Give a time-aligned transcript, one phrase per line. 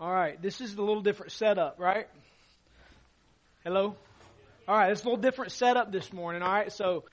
[0.00, 2.08] All right, this is a little different setup, right?
[3.62, 3.94] Hello?
[4.66, 6.72] All right, it's a little different setup this morning, all right?
[6.72, 7.04] So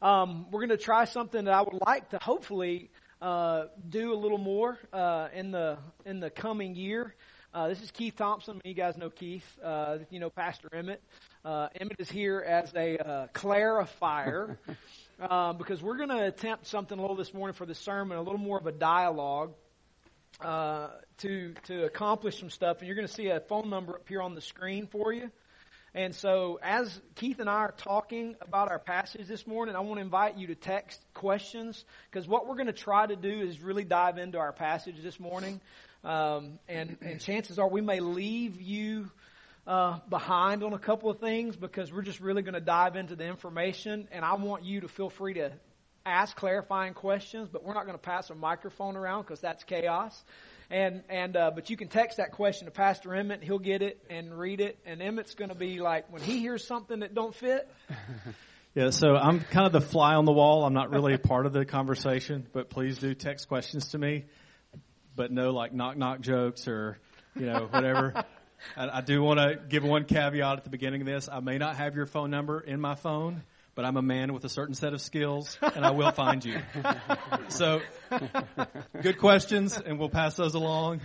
[0.00, 2.88] um, we're going to try something that I would like to hopefully
[3.20, 5.76] uh, do a little more uh, in the
[6.06, 7.14] in the coming year.
[7.52, 8.58] Uh, this is Keith Thompson.
[8.64, 9.44] You guys know Keith.
[9.62, 11.02] Uh, you know Pastor Emmett.
[11.44, 14.56] Uh, Emmett is here as a uh, clarifier
[15.58, 18.38] because we're going to attempt something a little this morning for the sermon, a little
[18.38, 19.52] more of a dialogue
[20.42, 20.88] uh,
[21.18, 22.78] to to accomplish some stuff.
[22.78, 25.30] And you're going to see a phone number here on the screen for you.
[25.92, 29.96] And so, as Keith and I are talking about our passage this morning, I want
[29.96, 33.60] to invite you to text questions because what we're going to try to do is
[33.60, 35.60] really dive into our passage this morning.
[36.04, 39.10] Um, and, and chances are we may leave you
[39.66, 43.16] uh, behind on a couple of things because we're just really going to dive into
[43.16, 44.06] the information.
[44.12, 45.52] And I want you to feel free to
[46.04, 50.24] ask clarifying questions, but we're not going to pass a microphone around because that's chaos.
[50.70, 53.42] And and uh, but you can text that question to Pastor Emmett.
[53.42, 54.78] He'll get it and read it.
[54.86, 57.68] And Emmett's going to be like when he hears something that don't fit.
[58.72, 60.64] Yeah, so I'm kind of the fly on the wall.
[60.64, 64.26] I'm not really a part of the conversation, but please do text questions to me.
[65.16, 66.96] But no like knock knock jokes or
[67.34, 68.24] you know whatever.
[68.76, 71.28] I, I do want to give one caveat at the beginning of this.
[71.30, 73.42] I may not have your phone number in my phone,
[73.74, 76.60] but I'm a man with a certain set of skills, and I will find you.
[77.48, 77.80] so,
[79.02, 81.00] good questions, and we'll pass those along,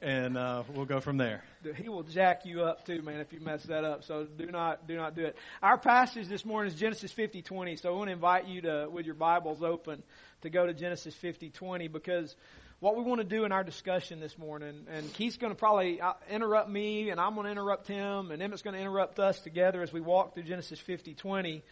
[0.00, 1.42] and uh, we'll go from there.
[1.76, 4.04] He will jack you up too, man, if you mess that up.
[4.04, 5.36] So do not do not do it.
[5.62, 7.80] Our passage this morning is Genesis 50:20.
[7.80, 10.02] So I want to invite you to, with your Bibles open,
[10.42, 12.34] to go to Genesis 50:20 because
[12.80, 16.00] what we want to do in our discussion this morning, and Keith's going to probably
[16.00, 19.38] uh, interrupt me, and I'm going to interrupt him, and Emmett's going to interrupt us
[19.38, 21.62] together as we walk through Genesis 50:20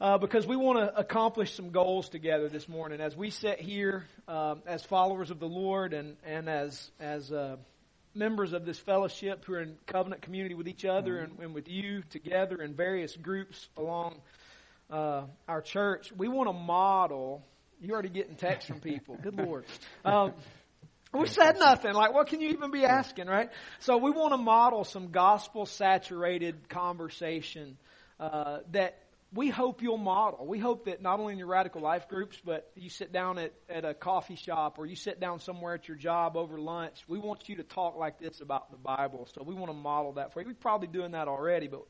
[0.00, 4.04] uh, because we want to accomplish some goals together this morning as we sit here
[4.28, 7.56] um, as followers of the Lord and and as as uh,
[8.14, 11.32] members of this fellowship who are in covenant community with each other mm-hmm.
[11.32, 14.16] and, and, with you together in various groups along
[14.90, 16.12] uh, our church.
[16.16, 17.42] We want to model.
[17.80, 19.16] You're already getting texts from people.
[19.22, 19.64] Good Lord.
[20.04, 20.32] Um,
[21.12, 21.94] we said nothing.
[21.94, 23.50] Like, what can you even be asking, right?
[23.80, 27.78] So we want to model some gospel saturated conversation
[28.20, 28.98] uh, that
[29.32, 30.46] we hope you'll model.
[30.46, 33.52] We hope that not only in your radical life groups, but you sit down at,
[33.68, 36.96] at a coffee shop or you sit down somewhere at your job over lunch.
[37.06, 39.28] We want you to talk like this about the Bible.
[39.34, 40.46] So we want to model that for you.
[40.46, 41.82] We're probably doing that already, but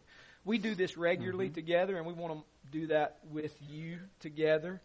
[0.44, 1.54] we do this regularly mm-hmm.
[1.54, 4.80] together and we want to do that with you together.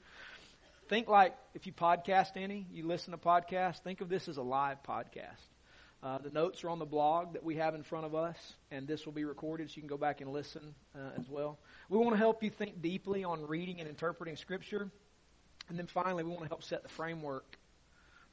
[0.90, 4.44] Think like if you podcast any, you listen to podcasts, think of this as a
[4.44, 5.53] live podcast.
[6.04, 8.36] Uh, the notes are on the blog that we have in front of us,
[8.72, 11.58] and this will be recorded so you can go back and listen uh, as well.
[11.88, 14.90] We want to help you think deeply on reading and interpreting Scripture.
[15.70, 17.58] And then finally, we want to help set the framework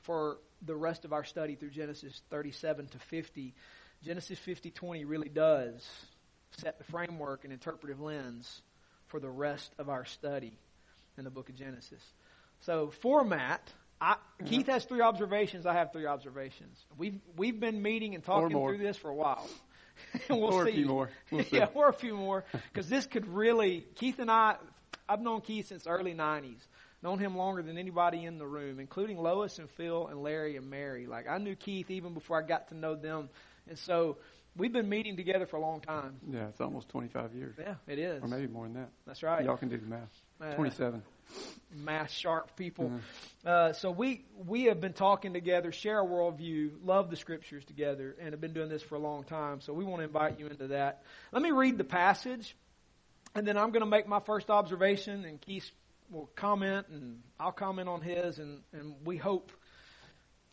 [0.02, 3.54] for the rest of our study through Genesis 37 to 50.
[4.02, 5.88] Genesis 50 20 really does
[6.56, 8.62] set the framework and interpretive lens
[9.06, 10.58] for the rest of our study
[11.16, 12.02] in the book of Genesis.
[12.62, 14.16] So, format I,
[14.46, 15.66] Keith has three observations.
[15.66, 16.78] I have three observations.
[16.96, 19.46] We've we've been meeting and talking through this for a while.
[20.30, 20.70] we'll or see.
[20.70, 21.10] a few more.
[21.30, 22.44] We'll yeah, or a few more.
[22.72, 23.84] Because this could really.
[23.96, 24.56] Keith and I.
[25.08, 26.60] I've known Keith since the early '90s.
[27.02, 30.68] Known him longer than anybody in the room, including Lois and Phil and Larry and
[30.68, 31.06] Mary.
[31.06, 33.28] Like I knew Keith even before I got to know them,
[33.68, 34.16] and so
[34.56, 36.16] we've been meeting together for a long time.
[36.30, 37.54] Yeah, it's almost 25 years.
[37.58, 38.22] Yeah, it is.
[38.22, 38.90] Or maybe more than that.
[39.06, 39.44] That's right.
[39.44, 40.08] Y'all can do the math.
[40.40, 41.02] Uh, 27
[41.74, 42.86] math sharp people.
[42.86, 43.48] Mm-hmm.
[43.48, 48.16] Uh, so we we have been talking together, share a worldview, love the scriptures together,
[48.20, 49.60] and have been doing this for a long time.
[49.60, 51.02] So we want to invite you into that.
[51.32, 52.56] Let me read the passage,
[53.34, 55.70] and then I'm going to make my first observation, and Keith
[56.10, 59.52] will comment, and I'll comment on his, and, and we hope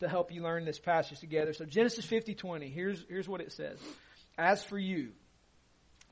[0.00, 1.52] to help you learn this passage together.
[1.52, 2.72] So Genesis 50:20.
[2.72, 3.78] Here's here's what it says.
[4.36, 5.10] As for you,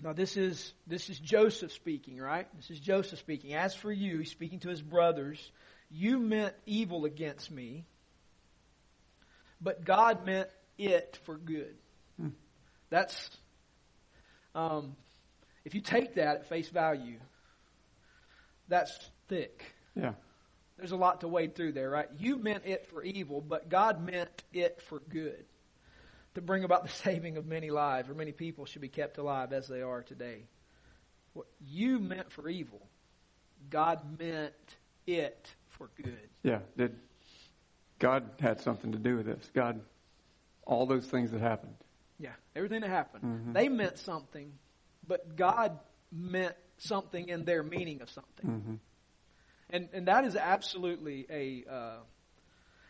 [0.03, 2.47] now this is this is Joseph speaking, right?
[2.57, 3.55] This is Joseph speaking.
[3.55, 5.39] As for you, he's speaking to his brothers,
[5.91, 7.85] you meant evil against me,
[9.61, 10.49] but God meant
[10.79, 11.75] it for good.
[12.21, 12.29] Hmm.
[12.91, 13.31] That's
[14.55, 14.97] um,
[15.65, 17.19] if you take that at face value,
[18.69, 18.99] that's
[19.29, 19.75] thick.
[19.95, 20.13] Yeah.
[20.77, 22.09] There's a lot to wade through there, right?
[22.19, 25.47] You meant it for evil, but God meant it for good
[26.37, 29.53] to bring about the saving of many lives, or many people should be kept alive
[29.53, 30.45] as they are today.
[31.33, 32.81] What you meant for evil,
[33.69, 34.55] God meant
[35.07, 36.29] it for good.
[36.43, 36.95] Yeah, did
[37.99, 39.51] God had something to do with this?
[39.55, 39.81] God,
[40.67, 41.75] all those things that happened.
[42.19, 43.53] Yeah, everything that happened, mm-hmm.
[43.53, 44.53] they meant something,
[45.07, 45.79] but God
[46.13, 48.47] meant something in their meaning of something.
[48.47, 48.75] Mm-hmm.
[49.71, 51.97] And and that is absolutely a uh,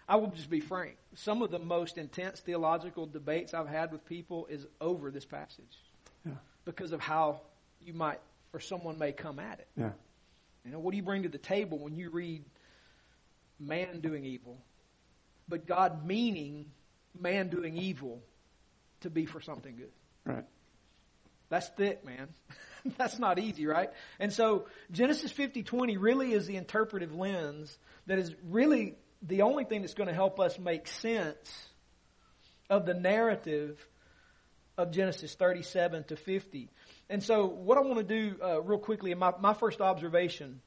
[0.08, 0.97] I will just be frank.
[1.14, 5.79] Some of the most intense theological debates I've had with people is over this passage
[6.25, 6.35] Yeah.
[6.64, 7.41] because of how
[7.81, 8.20] you might
[8.53, 9.69] or someone may come at it.
[9.76, 9.93] Yeah.
[10.64, 12.44] You know, what do you bring to the table when you read
[13.58, 14.58] man doing evil,
[15.49, 16.70] but God meaning
[17.19, 18.23] man doing evil
[19.00, 19.93] to be for something good?
[20.25, 20.44] Right.
[21.49, 22.29] That's thick, man.
[22.99, 23.91] That's not easy, right?
[24.19, 27.76] And so Genesis 50:20 really is the interpretive lens
[28.06, 31.68] that is really the only thing that's going to help us make sense
[32.68, 33.84] of the narrative
[34.78, 36.68] of Genesis 37 to 50.
[37.08, 40.60] And so what I want to do uh, real quickly, and my, my first observation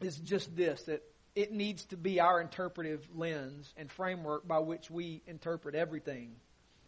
[0.00, 1.02] is just this, that
[1.34, 6.34] it needs to be our interpretive lens and framework by which we interpret everything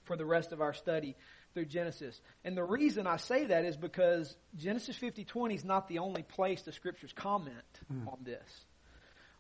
[0.04, 1.14] for the rest of our study
[1.54, 2.20] through Genesis.
[2.44, 6.62] And the reason I say that is because Genesis 50:20 is not the only place
[6.62, 8.64] the scriptures comment on this.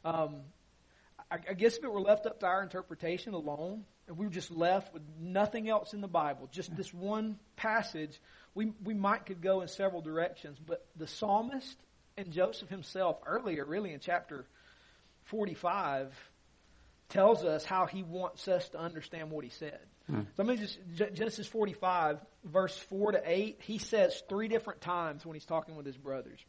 [0.04, 0.42] Um,
[1.30, 4.32] I, I guess if it were left up to our interpretation alone, and we were
[4.32, 8.20] just left with nothing else in the Bible, just this one passage,
[8.54, 10.58] we we might could go in several directions.
[10.58, 11.76] But the psalmist
[12.16, 14.44] and Joseph himself earlier, really in chapter
[15.26, 16.12] 45,
[17.08, 19.80] tells us how he wants us to understand what he said.
[20.06, 20.22] Hmm.
[20.36, 20.78] So let me just
[21.14, 23.60] Genesis 45, verse 4 to 8.
[23.62, 26.40] He says three different times when he's talking with his brothers.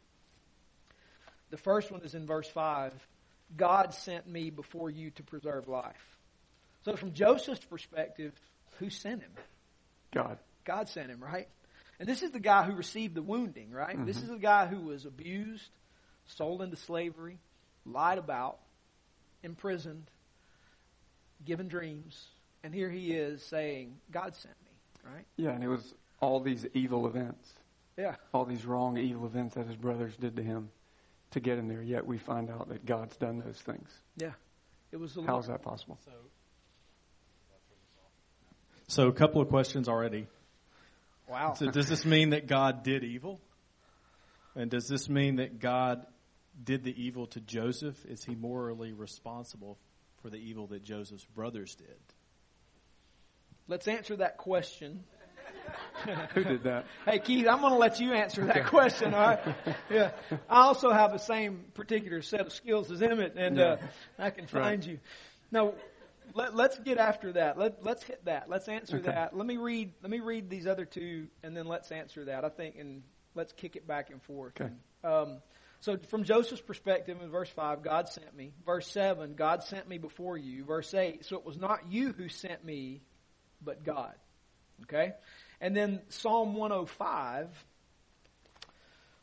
[1.50, 2.92] The first one is in verse 5
[3.56, 6.18] God sent me before you to preserve life.
[6.84, 8.32] So, from Joseph's perspective,
[8.78, 9.32] who sent him?
[10.12, 10.38] God.
[10.64, 11.48] God sent him, right?
[11.98, 13.94] And this is the guy who received the wounding, right?
[14.04, 14.26] This mm-hmm.
[14.26, 15.70] is the guy who was abused,
[16.26, 17.38] sold into slavery,
[17.84, 18.58] lied about,
[19.42, 20.10] imprisoned,
[21.44, 22.26] given dreams.
[22.64, 25.24] And here he is saying, God sent me, right?
[25.36, 27.52] Yeah, and it was all these evil events,
[27.96, 28.16] Yeah.
[28.32, 30.70] all these wrong, evil events that his brothers did to him
[31.32, 31.82] to get in there.
[31.82, 33.90] Yet we find out that God's done those things.
[34.16, 34.32] Yeah.
[34.90, 35.44] It was the How Lord.
[35.44, 35.98] is that possible?
[38.88, 40.26] So a couple of questions already.
[41.28, 41.54] Wow.
[41.54, 43.40] So does this mean that God did evil?
[44.54, 46.04] And does this mean that God
[46.62, 48.04] did the evil to Joseph?
[48.04, 49.78] Is he morally responsible
[50.20, 51.96] for the evil that Joseph's brothers did?
[53.66, 55.04] Let's answer that question.
[56.34, 56.86] Who did that?
[57.06, 59.40] Hey, Keith, I'm going to let you answer that question, all right?
[59.90, 60.12] Yeah.
[60.48, 63.76] I also have the same particular set of skills as Emmett, and uh,
[64.18, 64.86] I can find Right.
[64.92, 64.98] you.
[65.50, 65.74] Now,
[66.34, 67.58] let, let's get after that.
[67.58, 68.48] Let, let's hit that.
[68.48, 69.06] Let's answer Okay.
[69.06, 69.36] that.
[69.36, 69.92] Let me read.
[70.02, 72.44] Let me read these other two, and then let's answer that.
[72.44, 73.02] I think, and
[73.34, 74.54] let's kick it back and forth.
[74.60, 74.72] Okay.
[75.04, 75.38] Um,
[75.80, 78.52] so, from Joseph's perspective, in verse five, God sent me.
[78.64, 80.64] Verse seven, God sent me before you.
[80.64, 83.02] Verse eight, so it was not you who sent me,
[83.60, 84.14] but God.
[84.84, 85.12] Okay?
[85.62, 87.48] And then Psalm 105,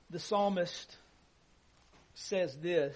[0.09, 0.95] the psalmist
[2.13, 2.95] says this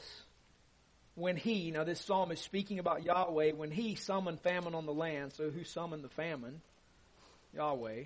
[1.16, 4.94] when he, now this psalm is speaking about Yahweh, when he summoned famine on the
[4.94, 6.62] land, so who summoned the famine?
[7.54, 8.06] Yahweh.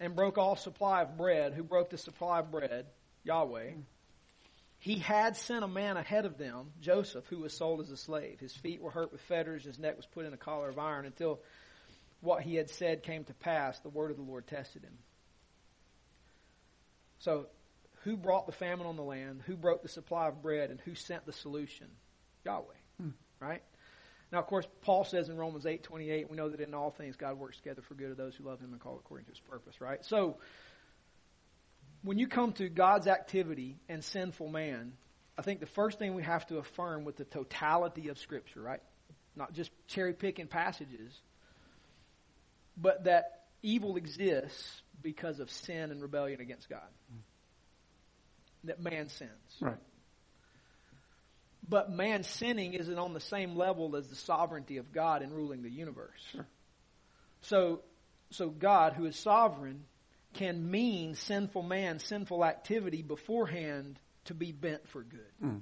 [0.00, 1.54] And broke all supply of bread.
[1.54, 2.86] Who broke the supply of bread?
[3.24, 3.70] Yahweh.
[4.80, 8.38] He had sent a man ahead of them, Joseph, who was sold as a slave.
[8.38, 11.06] His feet were hurt with fetters, his neck was put in a collar of iron
[11.06, 11.40] until
[12.20, 13.78] what he had said came to pass.
[13.80, 14.98] The word of the Lord tested him.
[17.20, 17.46] So,
[18.04, 19.42] who brought the famine on the land?
[19.46, 20.70] Who broke the supply of bread?
[20.70, 21.88] And who sent the solution?
[22.44, 22.64] Yahweh.
[23.00, 23.08] Hmm.
[23.40, 23.62] Right?
[24.30, 27.16] Now, of course, Paul says in Romans 8 28, we know that in all things
[27.16, 29.40] God works together for good of those who love him and call according to his
[29.40, 30.04] purpose, right?
[30.04, 30.36] So,
[32.02, 34.92] when you come to God's activity and sinful man,
[35.36, 38.80] I think the first thing we have to affirm with the totality of Scripture, right?
[39.34, 41.12] Not just cherry picking passages,
[42.80, 46.80] but that evil exists because of sin and rebellion against God.
[48.64, 49.30] That man sins.
[49.60, 49.76] Right.
[51.68, 55.62] But man sinning isn't on the same level as the sovereignty of God in ruling
[55.62, 56.20] the universe.
[56.32, 56.46] Sure.
[57.42, 57.80] So,
[58.30, 59.84] so God, who is sovereign,
[60.34, 65.20] can mean sinful man, sinful activity beforehand to be bent for good.
[65.44, 65.60] Mm.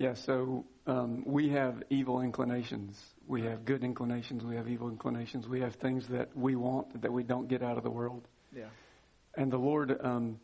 [0.00, 2.98] Yeah, so um, we have evil inclinations.
[3.26, 4.42] We have good inclinations.
[4.42, 5.46] We have evil inclinations.
[5.46, 8.26] We have things that we want that we don't get out of the world.
[8.56, 8.64] Yeah.
[9.34, 10.40] And the Lord, um,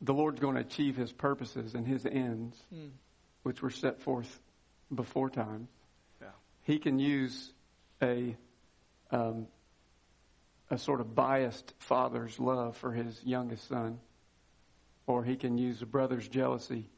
[0.00, 2.92] the Lord's going to achieve His purposes and His ends, Mm.
[3.42, 4.40] which were set forth
[4.94, 5.68] before time.
[6.22, 6.28] Yeah.
[6.62, 7.52] He can use
[8.00, 8.34] a
[9.10, 9.48] um,
[10.70, 14.00] a sort of biased father's love for his youngest son,
[15.06, 16.88] or he can use a brother's jealousy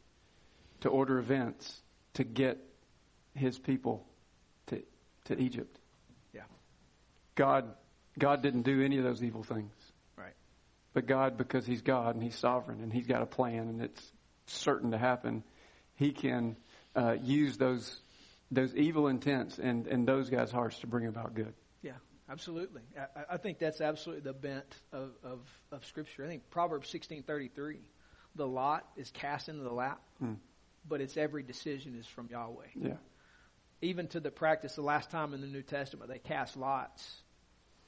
[0.85, 2.59] to order events to get
[3.35, 4.07] his people
[4.67, 4.83] to
[5.25, 5.79] to Egypt.
[6.33, 6.43] Yeah.
[7.35, 7.75] God
[8.19, 9.73] God didn't do any of those evil things.
[10.17, 10.35] Right.
[10.93, 14.13] But God, because He's God and He's sovereign and He's got a plan and it's
[14.47, 15.43] certain to happen,
[15.95, 16.57] He can
[16.95, 18.01] uh, use those
[18.51, 21.55] those evil intents and, in those guys' hearts to bring about good.
[21.83, 21.93] Yeah,
[22.31, 22.83] absolutely.
[22.97, 25.41] I, I think that's absolutely the bent of, of,
[25.73, 26.25] of Scripture.
[26.25, 27.81] I think Proverbs sixteen thirty three,
[28.37, 30.35] the lot is cast into the lap, Hmm.
[30.89, 32.67] But its every decision is from Yahweh.
[32.75, 32.97] Yeah.
[33.83, 37.23] Even to the practice, the last time in the New Testament they cast lots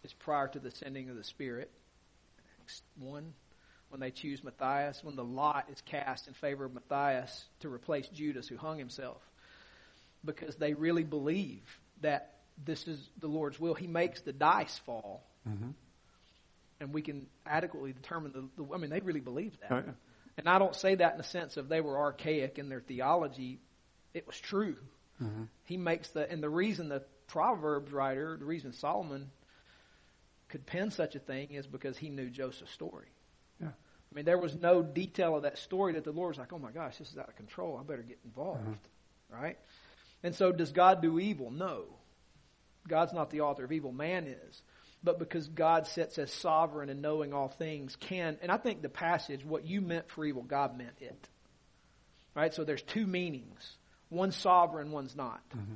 [0.03, 1.71] is prior to the sending of the Spirit.
[2.99, 3.33] One,
[3.91, 8.09] when they choose Matthias, when the lot is cast in favor of Matthias to replace
[8.09, 9.23] Judas, who hung himself,
[10.25, 11.62] because they really believe
[12.03, 12.35] that
[12.65, 13.75] this is the Lord's will.
[13.75, 15.71] He makes the dice fall, Mm-hmm.
[16.81, 18.62] and we can adequately determine the.
[18.65, 19.71] the I mean, they really believe that.
[19.71, 19.93] Oh, yeah.
[20.38, 23.59] And I don't say that in the sense of they were archaic in their theology.
[24.12, 24.76] It was true.
[25.23, 25.45] Mm-hmm.
[25.64, 29.31] He makes the, and the reason the Proverbs writer, the reason Solomon
[30.49, 33.09] could pen such a thing is because he knew Joseph's story.
[33.61, 33.69] Yeah.
[33.69, 36.59] I mean, there was no detail of that story that the Lord was like, oh
[36.59, 37.78] my gosh, this is out of control.
[37.81, 38.88] I better get involved.
[39.31, 39.59] Right?
[40.23, 41.50] And so does God do evil?
[41.50, 41.85] No.
[42.87, 43.93] God's not the author of evil.
[43.93, 44.62] Man is.
[45.07, 48.89] But because God sits as sovereign and knowing all things can, and I think the
[48.89, 51.29] passage, what you meant for evil, God meant it.
[52.35, 52.53] Right?
[52.53, 53.77] So there's two meanings.
[54.11, 55.41] One's sovereign, one's not.
[55.57, 55.75] Mm-hmm.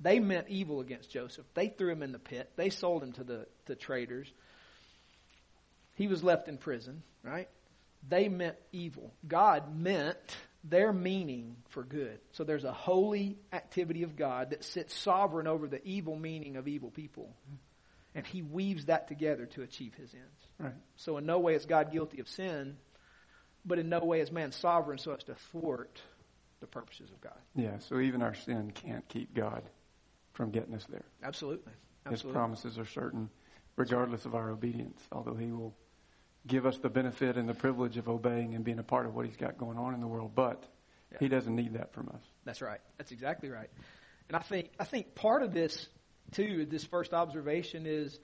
[0.00, 1.46] They meant evil against Joseph.
[1.54, 2.50] They threw him in the pit.
[2.56, 4.26] They sold him to the to traders.
[5.94, 7.48] He was left in prison, right?
[8.08, 9.14] They meant evil.
[9.28, 10.16] God meant
[10.64, 12.18] their meaning for good.
[12.32, 16.66] So there's a holy activity of God that sits sovereign over the evil meaning of
[16.66, 17.36] evil people.
[17.46, 17.56] Mm-hmm.
[18.14, 20.46] And he weaves that together to achieve his ends.
[20.58, 20.74] Right.
[20.96, 22.76] So in no way is God guilty of sin,
[23.64, 26.00] but in no way is man sovereign so as to thwart
[26.60, 27.38] the purposes of God.
[27.54, 27.78] Yeah.
[27.78, 29.62] So even our sin can't keep God
[30.34, 31.04] from getting us there.
[31.22, 31.72] Absolutely.
[32.10, 33.30] His promises are certain,
[33.76, 35.00] regardless of our obedience.
[35.10, 35.74] Although He will
[36.46, 39.24] give us the benefit and the privilege of obeying and being a part of what
[39.24, 40.64] He's got going on in the world, but
[41.12, 41.18] Yeah.
[41.20, 42.22] He doesn't need that from us.
[42.44, 42.80] That's right.
[42.98, 43.70] That's exactly right.
[44.28, 45.88] And I think I think part of this
[46.30, 48.18] too, this first observation is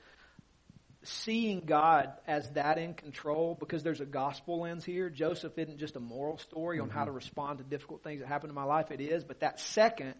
[1.04, 5.10] seeing God as that in control because there's a gospel lens here.
[5.10, 7.16] Joseph isn't just a moral story on how to mm-hmm.
[7.16, 8.90] respond to difficult things that happen in my life.
[8.90, 10.14] It is, but that second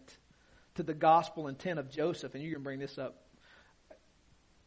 [0.75, 3.23] to the gospel intent of Joseph, and you can bring this up.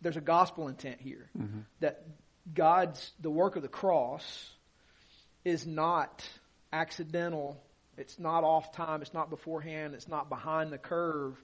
[0.00, 1.60] There's a gospel intent here mm-hmm.
[1.80, 2.04] that
[2.52, 4.50] God's the work of the cross
[5.44, 6.28] is not
[6.72, 7.62] accidental.
[7.96, 9.02] It's not off time.
[9.02, 9.94] It's not beforehand.
[9.94, 11.36] It's not behind the curve.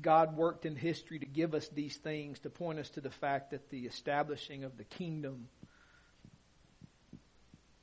[0.00, 3.52] God worked in history to give us these things to point us to the fact
[3.52, 5.48] that the establishing of the kingdom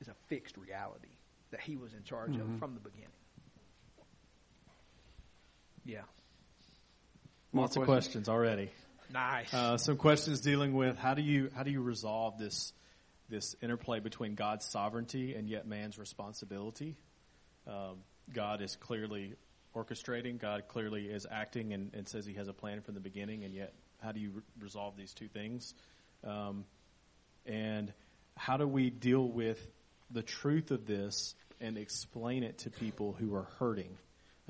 [0.00, 1.08] is a fixed reality
[1.50, 2.54] that He was in charge Mhm.
[2.54, 3.08] of from the beginning.
[5.84, 6.02] Yeah.
[7.52, 8.24] More Lots of questions?
[8.24, 8.70] questions already.
[9.12, 9.52] Nice.
[9.52, 12.72] Uh, some questions dealing with how do you how do you resolve this
[13.28, 16.96] this interplay between God's sovereignty and yet man's responsibility?
[17.66, 18.02] Um,
[18.32, 19.34] God is clearly
[19.74, 20.38] orchestrating.
[20.38, 23.44] God clearly is acting and, and says He has a plan from the beginning.
[23.44, 25.74] And yet, how do you re- resolve these two things?
[26.24, 26.64] Um,
[27.46, 27.92] and
[28.36, 29.58] how do we deal with
[30.10, 33.96] the truth of this and explain it to people who are hurting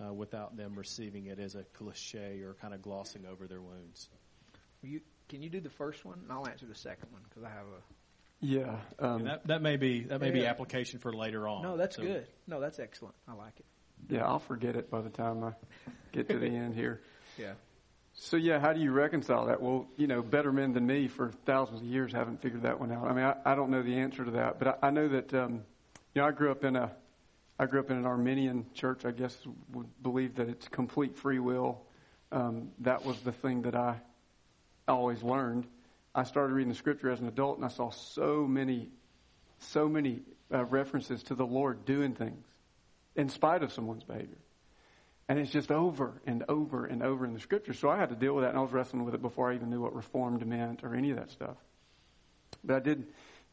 [0.03, 4.09] uh, without them receiving it as a cliche or kind of glossing over their wounds?
[4.83, 6.19] You, can you do the first one?
[6.23, 7.83] And I'll answer the second one because I have a.
[8.45, 8.77] Yeah.
[8.99, 11.63] Um, that that may be that may be application for later on.
[11.63, 12.27] No, that's So- good.
[12.49, 13.15] No, that's excellent.
[13.29, 13.67] I like it.
[14.09, 15.53] Yeah, I'll forget it by the time I
[16.13, 17.01] get to the end here.
[17.39, 17.53] Yeah.
[18.15, 19.61] So yeah, how do you reconcile that?
[19.61, 22.93] Well, you know, better men than me for thousands of years haven't figured that one
[22.93, 23.09] out.
[23.09, 25.33] I mean, I, I don't know the answer to that, but I, I know that
[25.33, 25.63] um,
[26.15, 26.93] you know I grew up in a
[27.59, 29.05] I grew up in an Arminian church.
[29.05, 29.37] I guess
[29.73, 31.83] would believe that it's complete free will.
[32.31, 33.97] Um, that was the thing that I
[34.89, 35.67] always learned.
[36.15, 38.91] I started reading the scripture as an adult, and I saw so many,
[39.59, 40.21] so many
[40.53, 42.45] uh, references to the Lord doing things
[43.17, 44.39] in spite of someone's behavior.
[45.29, 47.73] And it's just over and over and over in the scripture.
[47.73, 49.55] So I had to deal with that, and I was wrestling with it before I
[49.55, 51.57] even knew what reformed meant or any of that stuff.
[52.65, 53.07] But I did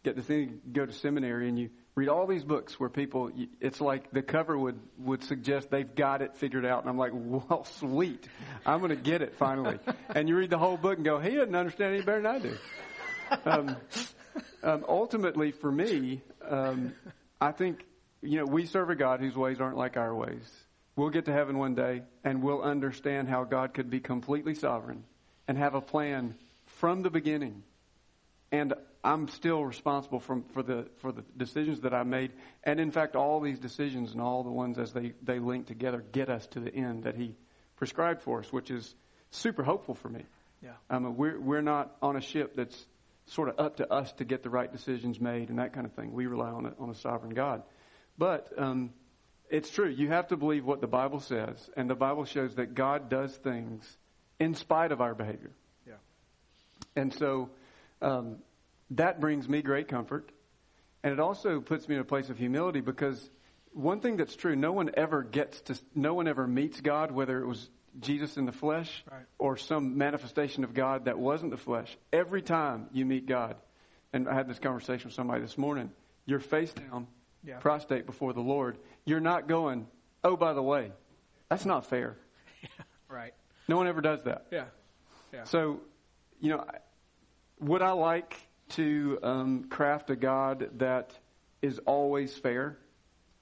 [0.04, 3.82] get the thing, go to seminary, and you read all these books where people, it's
[3.82, 6.82] like the cover would, would suggest they've got it figured out.
[6.82, 8.28] And I'm like, well, sweet.
[8.66, 9.80] I'm going to get it finally.
[10.10, 12.39] and you read the whole book and go, he doesn't understand any better than I
[12.39, 12.58] do.
[13.46, 13.75] Um,
[14.63, 16.94] um, ultimately, for me, um,
[17.39, 17.86] I think,
[18.21, 20.49] you know, we serve a God whose ways aren't like our ways.
[20.95, 25.03] We'll get to heaven one day and we'll understand how God could be completely sovereign
[25.47, 26.35] and have a plan
[26.65, 27.63] from the beginning.
[28.51, 28.73] And
[29.03, 32.33] I'm still responsible from, for the for the decisions that I made.
[32.63, 36.03] And in fact, all these decisions and all the ones as they, they link together
[36.11, 37.35] get us to the end that He
[37.77, 38.93] prescribed for us, which is
[39.31, 40.25] super hopeful for me.
[40.61, 40.71] Yeah.
[40.89, 42.85] Um, we're we're not on a ship that's
[43.27, 45.93] sort of up to us to get the right decisions made and that kind of
[45.93, 46.11] thing.
[46.11, 47.61] We rely on a, on a sovereign God.
[48.19, 48.91] But um,
[49.49, 49.88] it's true.
[49.88, 53.33] You have to believe what the Bible says, and the Bible shows that God does
[53.35, 53.97] things
[54.39, 55.51] in spite of our behavior.
[55.88, 55.93] Yeah.
[56.97, 57.49] And so
[58.01, 58.39] um,
[58.91, 60.31] that brings me great comfort,
[61.01, 63.29] and it also puts me in a place of humility because
[63.71, 67.39] one thing that's true: no one ever gets to, no one ever meets God, whether
[67.41, 67.69] it was
[68.01, 69.25] Jesus in the flesh Right.
[69.38, 71.97] or some manifestation of God that wasn't the flesh.
[72.11, 73.55] Every time you meet God,
[74.11, 75.91] and I had this conversation with somebody this morning,
[76.25, 77.07] you're face down,
[77.43, 77.58] Yeah.
[77.58, 78.77] prostrate before the Lord.
[79.05, 79.88] You're not going,
[80.24, 80.91] oh, by the way,
[81.50, 82.17] that's not fair.
[83.10, 83.34] Right.
[83.67, 84.46] No one ever does that.
[84.51, 84.65] Yeah.
[85.34, 85.46] Yeah.
[85.46, 85.81] So,
[86.39, 86.63] you know,
[87.60, 88.36] would I like
[88.69, 91.17] to um, craft a God that
[91.62, 92.77] is always fair,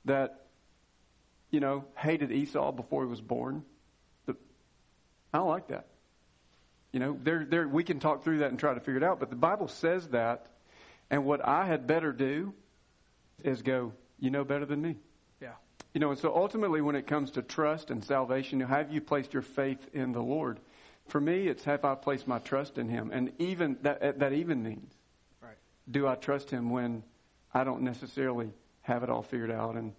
[0.06, 0.46] that,
[1.52, 3.64] you know, hated Esau before he was born?
[4.26, 4.38] The,
[5.34, 5.88] I don't like that.
[6.94, 9.20] You know, there, there, we can talk through that and try to figure it out,
[9.20, 10.48] but the Bible says that,
[11.10, 12.54] and what I had better do
[13.44, 14.98] is go, you know better than me.
[15.42, 15.54] Yeah.
[15.94, 18.92] You know, and so ultimately, when it comes to trust and salvation, you know, have
[18.92, 20.60] you placed your faith in the Lord?
[21.08, 24.34] For me, it's have I placed my trust in Him, and even that eh, that
[24.34, 24.94] even means,
[25.42, 25.56] Right.
[25.90, 27.04] do I trust Him when
[27.54, 28.52] I don't necessarily
[28.82, 29.94] have it all figured out, and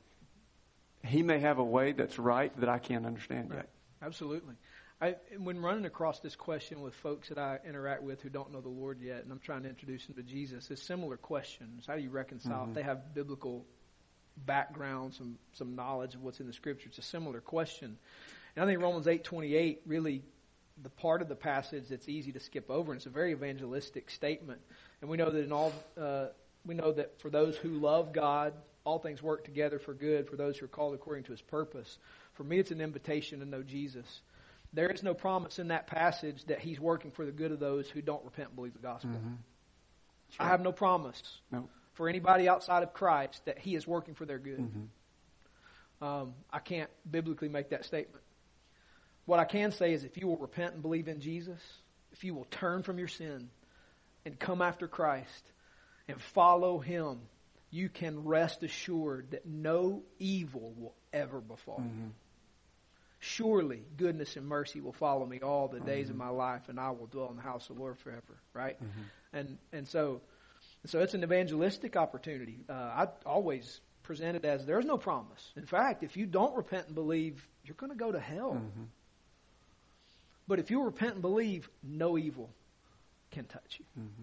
[1.02, 3.56] He may have a way that's right that I can't understand Right.
[3.56, 3.68] yet.
[4.02, 4.54] Absolutely.
[5.00, 8.60] I, when running across this question with folks that I interact with who don't know
[8.60, 11.84] the Lord yet, and I'm trying to introduce them to Jesus, it's similar questions.
[11.86, 12.64] How do you reconcile?
[12.68, 13.64] If they have biblical
[14.44, 17.96] background, some some knowledge of what's in the Scripture, it's a similar question.
[18.56, 20.24] And I think Romans eight twenty eight really
[20.82, 22.92] the part of the passage that's easy to skip over.
[22.92, 24.60] And it's a very evangelistic statement,
[25.00, 26.26] and we know that in all uh,
[26.66, 28.52] we know that for those who love God,
[28.84, 31.98] all things work together for good for those who are called according to His purpose.
[32.34, 34.22] For me, it's an invitation to know Jesus.
[34.72, 37.88] There is no promise in that passage that He's working for the good of those
[37.88, 39.10] who don't repent and believe the gospel.
[40.38, 41.68] I have no promise No.
[41.94, 44.60] for anybody outside of Christ that He is working for their good.
[44.60, 46.04] Mm-hmm.
[46.04, 48.22] Um, I can't biblically make that statement.
[49.24, 51.60] What I can say is if you will repent and believe in Jesus,
[52.12, 53.50] if you will turn from your sin
[54.24, 55.44] and come after Christ
[56.06, 57.20] and follow Him,
[57.70, 62.12] you can rest assured that no evil will ever befall you.
[63.20, 63.44] Mm-hmm.
[63.44, 66.90] Surely goodness and mercy will follow me all the days of my life, and I
[66.90, 68.38] will dwell in the house of the Lord forever.
[68.54, 68.76] Right?
[69.32, 70.20] And and so,
[70.86, 72.60] so it's an evangelistic opportunity.
[72.68, 75.52] Uh, I always present it as there's no promise.
[75.56, 78.54] In fact, if you don't repent and believe, you're going to go to hell.
[78.54, 78.84] Mm-hmm.
[80.46, 82.48] But if you repent and believe, no evil
[83.32, 83.84] can touch you.
[84.00, 84.22] Mm-hmm.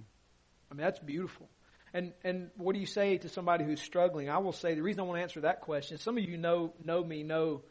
[0.71, 1.47] I mean, that's beautiful.
[1.93, 4.29] And and what do you say to somebody who's struggling?
[4.29, 5.97] I will say the reason I want to answer that question.
[5.97, 7.61] Some of you know know me know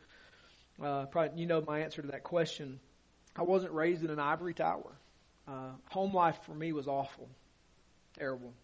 [0.83, 2.81] uh, probably you know my answer to that question.
[3.37, 4.93] I wasn't raised in an ivory tower.
[5.47, 7.29] Uh, home life for me was awful,
[8.19, 8.55] terrible,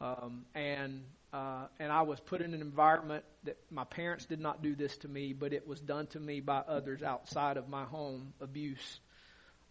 [0.00, 4.62] um, and uh, and I was put in an environment that my parents did not
[4.62, 7.84] do this to me, but it was done to me by others outside of my
[7.84, 8.32] home.
[8.40, 9.00] Abuse.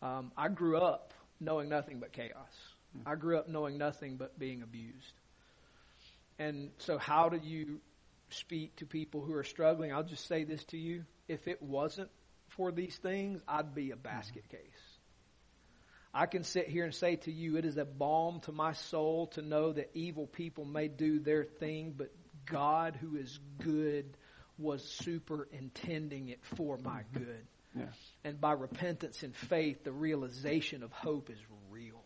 [0.02, 2.54] Um, I grew up knowing nothing but chaos.
[3.06, 5.14] I grew up knowing nothing but being abused.
[6.40, 7.80] And so, how do you
[8.30, 9.92] speak to people who are struggling?
[9.92, 11.04] I'll just say this to you.
[11.30, 12.10] If it wasn't
[12.50, 14.60] for these things, I'd be a basket case.
[16.14, 19.28] I can sit here and say to you, it is a balm to my soul
[19.28, 22.12] to know that evil people may do their thing, but
[22.48, 24.18] God, who is good,
[24.58, 27.46] was superintending it for my good.
[27.78, 27.86] Yeah.
[28.24, 31.38] And by repentance and faith, the realization of hope is
[31.70, 32.04] real.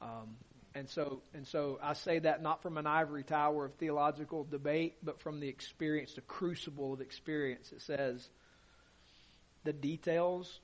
[0.00, 0.36] Um,
[0.78, 4.96] and so, and so, I say that not from an ivory tower of theological debate,
[5.02, 7.72] but from the experience, the crucible of experience.
[7.72, 8.28] It says
[9.64, 10.60] the details.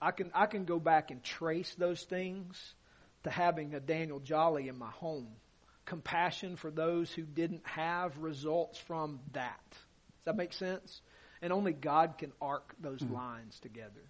[0.00, 2.74] I can I can go back and trace those things
[3.22, 5.28] to having a Daniel Jolly in my home.
[5.84, 9.60] Compassion for those who didn't have results from that.
[9.70, 11.00] Does that make sense?
[11.40, 14.02] And only God can arc those lines together.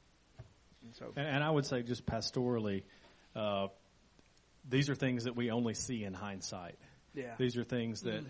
[0.85, 2.83] And so, And, and I would say, just pastorally,
[3.35, 3.69] uh,
[4.69, 6.79] these are things that we only see in hindsight.
[7.15, 8.25] yeah, These are things that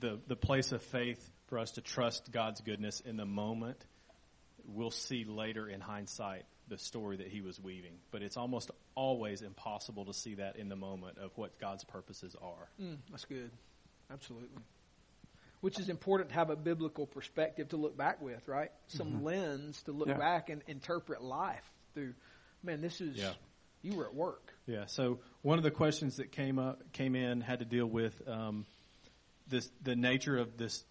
[0.00, 3.84] the the place of faith for us to trust God's goodness in the moment.
[4.64, 9.42] We'll see later in hindsight the story that He was weaving, but it's almost always
[9.42, 12.68] impossible to see that in the moment of what God's purposes are.
[12.82, 13.50] Mm, that's good.
[14.10, 14.58] Absolutely.
[15.60, 18.70] Which is important to have a biblical perspective to look back with, right?
[18.88, 20.18] Some lens to look Yeah.
[20.18, 22.14] back and interpret life through.
[22.62, 23.32] Man, this is Yeah.
[23.86, 24.52] You were at work.
[24.66, 24.86] Yeah.
[24.86, 28.66] So one of the questions that came up came in had to deal with um,
[29.46, 30.82] this the nature of this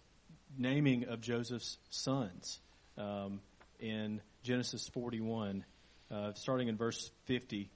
[0.56, 2.58] naming of Joseph's sons
[2.96, 3.40] um,
[3.80, 5.62] in Genesis 41,
[6.10, 7.68] uh, starting in verse 50.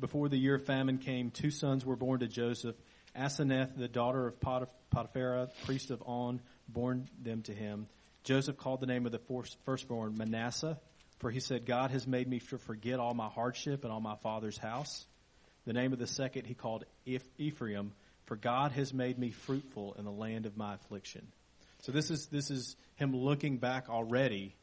[0.00, 2.74] Before the year of famine came, two sons were born to Joseph.
[3.16, 7.86] Asenath, the daughter of Potiphera, priest of On, born them to him.
[8.24, 9.20] Joseph called the name of the
[9.64, 10.80] firstborn Manasseh,
[11.18, 14.16] for he said, God has made me to forget all my hardship and all my
[14.16, 15.06] father's house.
[15.64, 16.84] The name of the second he called
[17.38, 17.92] Ephraim,
[18.26, 21.26] for God has made me fruitful in the land of my affliction.
[21.82, 24.54] So this is this is him looking back already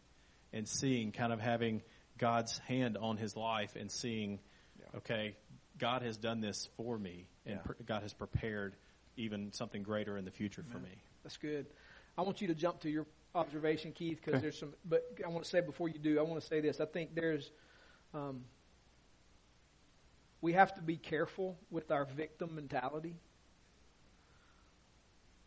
[0.52, 1.82] and seeing kind of having
[2.18, 4.40] God's hand on his life and seeing,
[4.96, 5.36] okay,
[5.78, 7.62] God has done this for me and Yeah.
[7.62, 8.76] pr- God has prepared
[9.18, 11.02] even something greater in the future for me.
[11.24, 11.66] That's good.
[12.18, 14.42] I want you to jump to your observation, Keith, because Okay.
[14.42, 14.74] there's some.
[14.86, 16.80] But I want to say before you do, I want to say this.
[16.80, 17.50] I think there's.
[18.14, 18.46] Um,
[20.42, 23.16] we have to be careful with our victim mentality.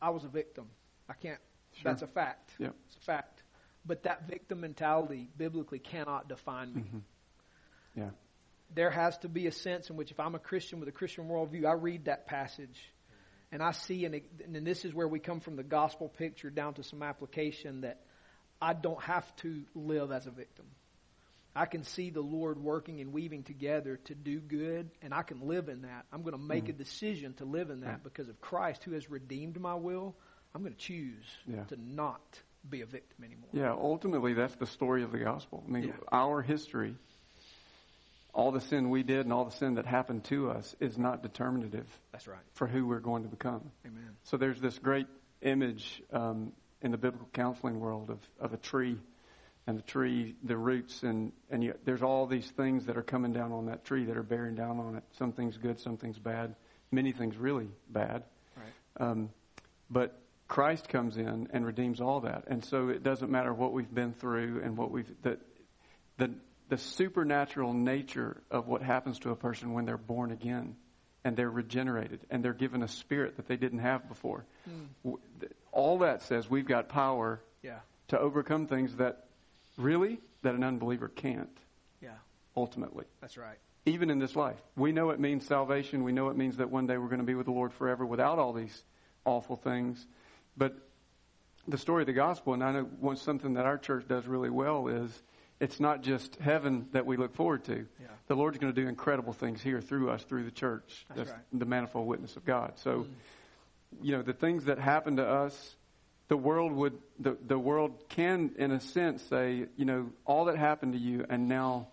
[0.01, 0.67] I was a victim.
[1.09, 1.41] I can't.
[1.75, 1.83] Sure.
[1.93, 2.51] That's a fact.
[2.59, 2.69] Yeah.
[2.89, 3.43] It's a fact.
[3.85, 6.83] But that victim mentality biblically cannot define me.
[6.83, 7.03] Mhm.
[7.95, 8.11] Yeah.
[8.75, 11.29] there has to be a sense in which if I'm a Christian with a Christian
[11.29, 12.93] worldview, I read that passage
[13.57, 16.75] and I see, and, and this is where we come from the gospel picture down
[16.75, 18.03] to some application that
[18.61, 20.67] I don't have to live as a victim.
[21.55, 25.49] I can see the Lord working and weaving together to do good, and I can
[25.49, 26.05] live in that.
[26.13, 26.77] I'm going to make a mm.
[26.77, 30.15] decision to live in that because of Christ who has redeemed my will.
[30.55, 31.65] I'm going to choose Yeah.
[31.65, 32.39] to not
[32.69, 33.49] be a victim anymore.
[33.55, 35.65] Yeah, ultimately, that's the story of the gospel.
[35.67, 35.93] I mean, Yeah.
[36.13, 36.95] our history,
[38.37, 41.23] all the sin we did and all the sin that happened to us is not
[41.23, 42.39] determinative That's right.
[42.53, 43.71] for who we're going to become.
[43.87, 44.11] Amen.
[44.25, 45.07] So there's this great
[45.41, 48.99] image um, in the biblical counseling world of, of a tree
[49.67, 53.33] and the tree, the roots, and, and you, there's all these things that are coming
[53.33, 55.03] down on that tree that are bearing down on it.
[55.13, 56.55] Some things good, some things bad,
[56.93, 58.23] many things really bad.
[58.55, 59.09] Right.
[59.09, 59.31] Um,
[59.91, 63.93] but Christ comes in and redeems all that, and so it doesn't matter what we've
[63.93, 65.39] been through and what we've the
[66.19, 66.31] the
[66.69, 70.77] the supernatural nature of what happens to a person when they're born again
[71.25, 74.45] and they're regenerated and they're given a spirit that they didn't have before.
[74.65, 75.11] Hmm.
[75.41, 77.81] Th- All that says we've got power Yeah.
[78.09, 79.27] to overcome things that
[79.77, 81.57] really that an unbeliever can't
[82.01, 82.17] Yeah.
[82.57, 83.59] ultimately That's right.
[83.85, 84.61] even in this life.
[84.77, 86.03] We know it means salvation.
[86.05, 88.05] We know it means that one day we're going to be with the Lord forever
[88.07, 88.85] without all these
[89.25, 90.05] awful things.
[90.57, 90.75] But
[91.69, 94.51] the story of the gospel, and I know one something that our church does really
[94.51, 95.23] well is
[95.61, 97.87] it's not just heaven that we look forward to.
[98.01, 98.07] Yeah.
[98.29, 101.07] The Lord's going to do incredible things here through us, through the church.
[101.15, 101.39] That's right.
[101.53, 102.75] the manifold witness of God.
[102.77, 103.09] So, Mm.
[104.03, 105.77] you know, the things that happen to us,
[106.29, 110.57] the world would, the, the world can, in a sense, say, you know, all that
[110.59, 111.89] happened to you, and now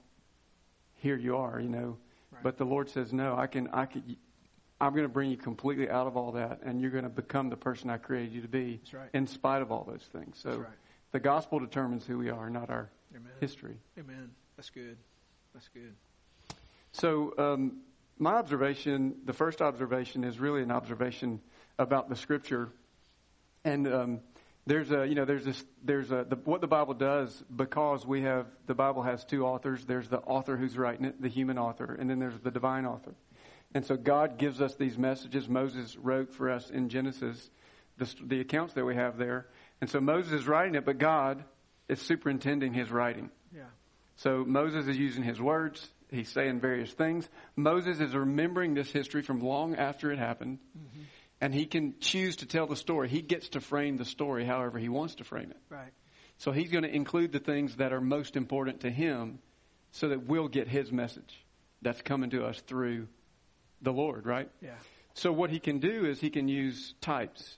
[0.96, 1.98] here you are, you know.
[2.32, 2.44] Right.
[2.44, 4.18] But the Lord says, no, I can, I could,
[4.82, 7.50] I'm going to bring you completely out of all that, and you're going to become
[7.50, 9.10] the person I created you to be, right.
[9.14, 10.38] in spite of all those things.
[10.42, 10.66] So,
[11.12, 13.32] the gospel determines who we are, not our Amen.
[13.40, 13.78] history.
[13.98, 14.32] Amen.
[14.56, 14.98] That's good.
[15.54, 15.94] That's good.
[16.92, 17.82] So, um,
[18.18, 21.42] my observation, the first observation, is really an observation
[21.78, 22.70] about the Scripture,
[23.66, 24.20] and um,
[24.66, 28.22] there's a, you know, there's this, there's a, the, what the Bible does because we
[28.22, 29.86] have the Bible has two authors.
[29.86, 33.14] There's the author who's writing it, the human author, and then there's the divine author.
[33.74, 35.50] And so God gives us these messages.
[35.50, 37.50] Moses wrote for us in Genesis
[37.98, 39.48] the, the accounts that we have there,
[39.82, 41.44] and so Moses is writing it, but God
[41.88, 43.30] is superintending his writing.
[43.56, 43.64] Yeah.
[44.18, 45.88] So Moses is using his words.
[46.10, 47.28] He's saying various things.
[47.56, 50.60] Moses is remembering this history from long after it happened.
[50.78, 51.02] Mm-hmm.
[51.42, 53.10] And he can choose to tell the story.
[53.10, 55.58] He gets to frame the story however he wants to frame it.
[55.70, 55.92] Right.
[56.38, 59.40] So he's going to include the things that are most important to him
[59.92, 61.44] so that we'll get his message
[61.82, 63.08] that's coming to us through
[63.82, 64.50] the Lord, right?
[64.62, 64.72] Yeah.
[65.16, 67.58] So what he can do is he can use types.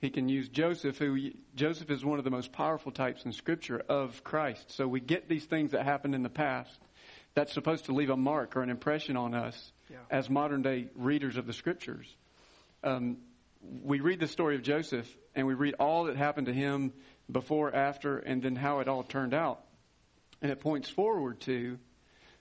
[0.00, 3.82] He can use Joseph, who Joseph is one of the most powerful types in Scripture
[3.88, 4.72] of Christ.
[4.72, 6.78] So we get these things that happened in the past
[7.34, 9.98] that's supposed to leave a mark or an impression on us Yeah.
[10.10, 12.14] as modern day readers of the Scriptures.
[12.82, 13.18] Um,
[13.82, 16.92] we read the story of Joseph and we read all that happened to him
[17.30, 19.60] before, after, and then how it all turned out.
[20.42, 21.78] And it points forward to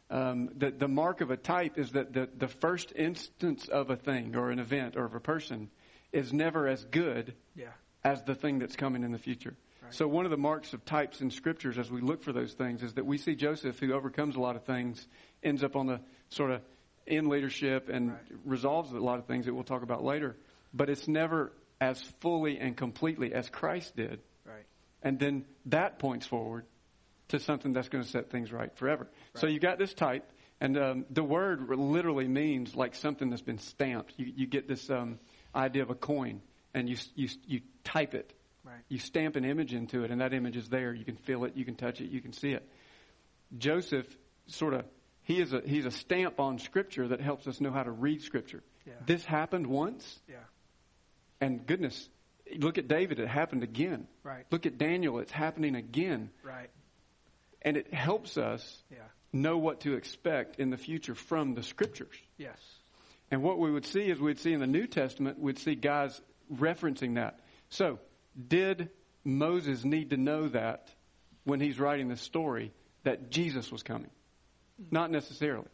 [0.10, 3.96] um, the, the mark of a type is that the, the first instance of a
[3.96, 5.70] thing or an event or of a person
[6.16, 7.72] is never as good Yeah.
[8.04, 9.56] as the thing that's coming in the future.
[9.84, 9.94] Right.
[9.94, 12.82] So one of the marks of types in scriptures as we look for those things
[12.84, 15.08] is that we see Joseph who overcomes a lot of things,
[15.44, 16.00] ends up on the
[16.30, 16.62] sort of
[17.06, 18.22] in leadership and Right.
[18.46, 20.38] resolves a lot of things that we'll talk about later.
[20.74, 21.52] But it's never
[21.82, 24.22] as fully and completely as Christ did.
[24.46, 24.66] Right.
[25.04, 26.66] And then that points forward
[27.28, 29.08] to something that's going to set things right forever.
[29.36, 33.58] So you got this type, and um, the word literally means like something that's been
[33.60, 34.14] stamped.
[34.18, 35.20] You, you get this um,
[35.56, 36.42] idea of a coin,
[36.74, 38.34] and you, you, you type it.
[38.64, 38.82] Right.
[38.90, 40.94] You stamp an image into it, and that image is there.
[40.94, 42.68] You can feel it, you can touch it, you can see it.
[43.58, 44.08] Joseph
[44.48, 44.86] sort of
[45.24, 48.22] he is a he's a stamp on Scripture that helps us know how to read
[48.22, 48.64] Scripture.
[48.86, 48.94] Yeah.
[49.06, 50.36] This happened once, Yeah.
[51.42, 52.10] and goodness,
[52.58, 54.08] look at David, it happened again.
[54.24, 54.46] Right.
[54.52, 56.30] Look at Daniel, it's happening again.
[56.44, 56.70] Right.
[57.62, 58.98] And it helps us Yeah.
[59.34, 62.16] know what to expect in the future from the scriptures.
[62.38, 62.60] Yes.
[63.32, 66.22] And what we would see is we'd see in the New Testament, we'd see guys
[66.54, 67.40] referencing that.
[67.70, 68.00] So,
[68.48, 68.90] did
[69.24, 70.90] Moses need to know that
[71.44, 72.72] when he's writing the story
[73.04, 74.12] that Jesus was coming?
[74.78, 74.88] Hmm.
[74.92, 75.68] Not necessarily.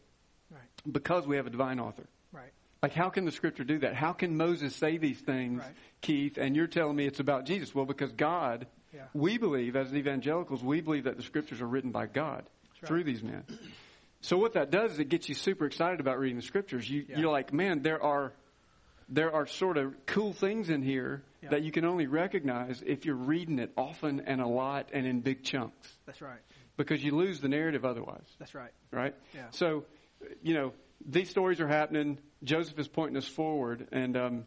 [0.50, 0.62] Right.
[0.90, 2.06] Because we have a divine author.
[2.32, 2.52] Right.
[2.82, 3.96] Like, how can the scripture do that?
[3.96, 5.76] How can Moses say these things, Right.
[6.02, 7.76] Keith, and you're telling me it's about Jesus?
[7.76, 9.06] Well, because God, Yeah.
[9.14, 12.44] we believe, as evangelicals, we believe that the scriptures are written by God
[12.82, 12.88] right.
[12.88, 13.44] through these men.
[14.22, 16.90] So what that does is it gets you super excited about reading the scriptures.
[16.90, 17.20] You, Yeah.
[17.20, 18.34] You're like, man, there are,
[19.10, 21.50] there are sort of cool things in here Yeah.
[21.50, 25.22] that you can only recognize if you're reading it often and a lot and in
[25.22, 25.88] big chunks.
[26.06, 26.40] That's right.
[26.78, 28.72] Because you lose the narrative otherwise That's right.
[28.92, 29.16] right?
[29.34, 29.48] Yeah.
[29.52, 29.86] So,
[30.44, 30.74] you know,
[31.06, 32.20] these stories are happening.
[32.44, 34.46] Joseph is pointing us forward, and um,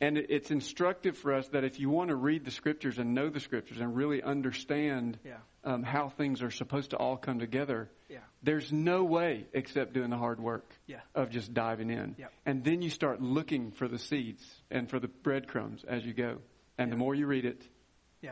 [0.00, 3.28] and it's instructive for us that if you want to read the scriptures and know
[3.30, 5.38] the scriptures and really understand Yeah.
[5.64, 8.20] um, how things are supposed to all come together, Yeah.
[8.42, 11.00] there's no way except doing the hard work Yeah.
[11.14, 12.16] of just diving in.
[12.46, 16.38] And then you start looking for the seeds and for the breadcrumbs as you go.
[16.78, 17.66] And the more you read it,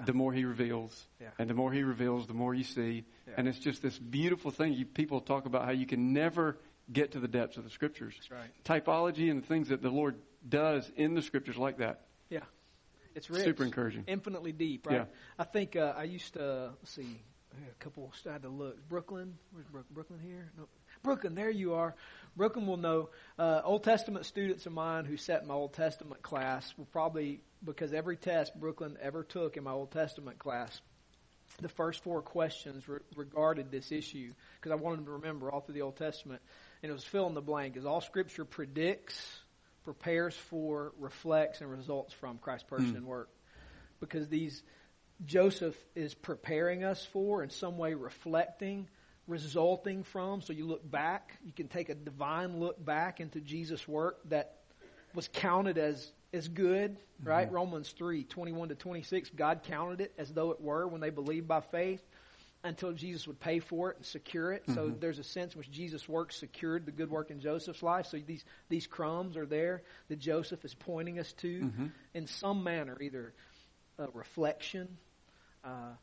[0.04, 1.08] the more he reveals.
[1.38, 3.04] And the more he reveals, the more you see.
[3.36, 4.72] And it's just this beautiful thing.
[4.72, 6.58] You, people talk about how you can never
[6.92, 8.14] get to the depths of the scriptures.
[8.16, 8.50] That's right.
[8.64, 10.16] Typology and the things that the Lord
[10.48, 12.02] does in the scriptures like that.
[12.30, 12.40] Yeah.
[13.14, 13.44] It's rich.
[13.44, 14.04] Super encouraging.
[14.06, 14.96] Infinitely deep, right?
[14.96, 15.04] Yeah.
[15.38, 17.20] I think uh, I used to let's see
[17.52, 18.12] a couple.
[18.28, 18.88] I had to look.
[18.88, 20.50] Brooklyn, where's Brook, Brooklyn here?
[20.56, 20.68] No,
[21.02, 21.34] Brooklyn.
[21.34, 21.94] There you are.
[22.36, 23.10] Brooklyn will know.
[23.38, 27.40] Uh, Old Testament students of mine who sat in my Old Testament class will probably
[27.64, 30.80] because every test Brooklyn ever took in my Old Testament class,
[31.60, 35.60] the first four questions re- regarded this issue because I wanted them to remember all
[35.60, 36.42] through the Old Testament,
[36.86, 37.76] and it was fill in the blank.
[37.76, 39.20] Is all Scripture predicts,
[39.82, 42.96] prepares for, reflects, and results from Christ's person Hmm.
[42.98, 43.28] and work
[43.98, 44.62] because these
[45.24, 48.86] Joseph is preparing us for, in some way reflecting,
[49.26, 50.42] resulting from.
[50.42, 54.58] So you look back, you can take a divine look back into Jesus' work that
[55.12, 57.50] was counted as as good, right?
[57.50, 59.28] Romans three twenty one to twenty six.
[59.30, 62.04] God counted it as though it were when they believed by faith
[62.64, 64.64] until Jesus would pay for it and secure it.
[64.66, 64.98] So mm-hmm.
[64.98, 68.06] there's a sense in which Jesus' work secured the good work in Joseph's life.
[68.06, 71.86] So these these crumbs are there that Joseph is pointing us to mm-hmm.
[72.14, 73.32] in some manner, either
[73.98, 74.98] a reflection,
[75.64, 75.94] uh,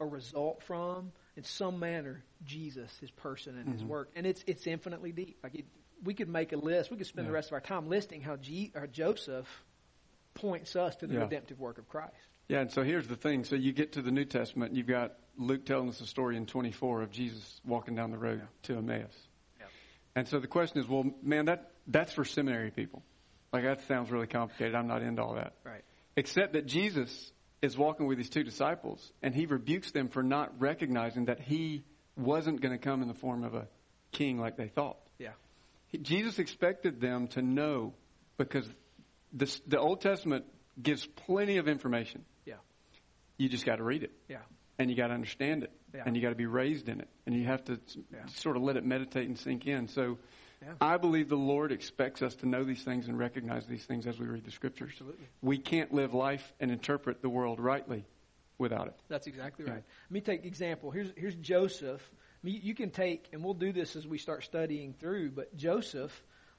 [0.00, 3.90] a result from, in some manner, Jesus, His person and His mm-hmm.
[3.90, 5.38] work, and it's it's infinitely deep.
[5.42, 5.64] Like it,
[6.04, 6.90] we could make a list.
[6.90, 9.46] We could spend the rest of our time listing how G, Joseph
[10.34, 11.20] points us to the Yeah.
[11.20, 12.14] redemptive work of Christ.
[12.52, 13.44] Yeah, and so here's the thing.
[13.44, 16.36] So you get to the New Testament, and you've got Luke telling us a story
[16.36, 18.46] in 24 of Jesus walking down the road Yeah.
[18.64, 19.16] to Emmaus.
[19.58, 19.64] Yeah.
[20.16, 23.02] And so the question is, well, man, that that's for seminary people.
[23.54, 24.74] Like that sounds really complicated.
[24.74, 25.54] I'm not into all that.
[25.64, 25.82] Right.
[26.14, 30.60] Except that Jesus is walking with these two disciples, and he rebukes them for not
[30.60, 31.84] recognizing that he
[32.18, 33.66] wasn't going to come in the form of a
[34.10, 34.98] king like they thought.
[35.18, 35.30] Yeah.
[35.86, 37.94] He- Jesus expected them to know
[38.36, 38.68] because
[39.32, 40.44] this, the Old Testament
[40.82, 42.26] gives plenty of information.
[43.42, 44.38] You just got to read it Yeah.
[44.78, 46.04] and you got to understand it Yeah.
[46.06, 47.80] and you got to be raised in it and you have to
[48.12, 48.24] Yeah.
[48.26, 49.88] sort of let it meditate and sink in.
[49.88, 50.18] So
[50.62, 50.74] Yeah.
[50.80, 54.16] I believe the Lord expects us to know these things and recognize these things as
[54.20, 54.90] we read the scriptures.
[54.92, 55.26] Absolutely.
[55.40, 58.06] We can't live life and interpret the world rightly
[58.58, 58.94] without it.
[59.08, 59.82] That's exactly right.
[59.82, 60.92] Let me take example.
[60.92, 62.08] Here's here's Joseph.
[62.14, 65.32] I mean, you can take, and we'll do this as we start studying through.
[65.32, 66.12] But Joseph,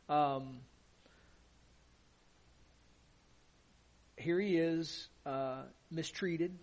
[0.09, 0.59] um,
[4.17, 6.57] here he is, uh, mistreated,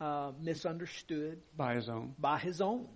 [0.00, 2.14] uh, misunderstood By his own.
[2.18, 2.86] by his own.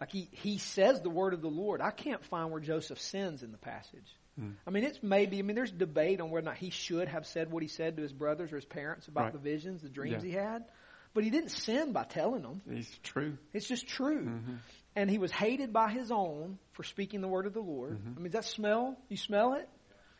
[0.00, 1.80] Like he he says the word of the Lord.
[1.80, 4.16] I can't find where Joseph sins in the passage.
[4.38, 4.50] Hmm.
[4.66, 5.38] I mean, it's maybe.
[5.38, 7.96] I mean, there's debate on whether or not he should have said what he said
[7.96, 9.32] to his brothers or his parents about Right.
[9.34, 10.28] the visions, the dreams Yeah.
[10.30, 10.64] he had.
[11.12, 12.62] But he didn't sin by telling them.
[12.70, 13.36] He's true.
[13.52, 14.24] It's just true.
[14.26, 14.54] Mm-hmm.
[14.96, 17.98] And he was hated by his own for speaking the word of the Lord.
[17.98, 18.12] Mm-hmm.
[18.16, 18.96] I mean, does that smell?
[19.08, 19.68] You smell it?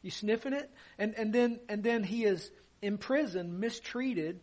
[0.03, 0.69] You sniffing it?
[0.99, 2.51] And and then and then he is
[2.83, 4.41] imprisoned, mistreated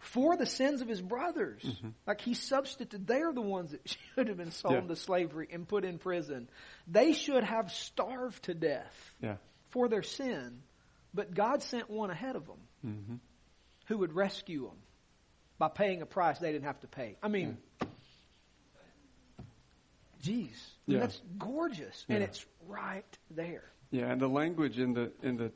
[0.00, 1.64] for the sins of his brothers.
[2.06, 3.80] Like he substituted, they're the ones that
[4.14, 4.80] should have been sold Yeah.
[4.82, 6.48] into slavery and put in prison.
[6.86, 9.36] They should have starved to death Yeah.
[9.70, 10.62] for their sin,
[11.14, 13.14] but God sent one ahead of them hmm
[13.86, 14.76] who would rescue them
[15.58, 17.16] by paying a price they didn't have to pay.
[17.22, 17.56] I mean,
[20.20, 21.00] geez, I mean, Yeah.
[21.00, 23.64] that's gorgeous, and it's right there.
[23.90, 25.52] Yeah, and the language in the in the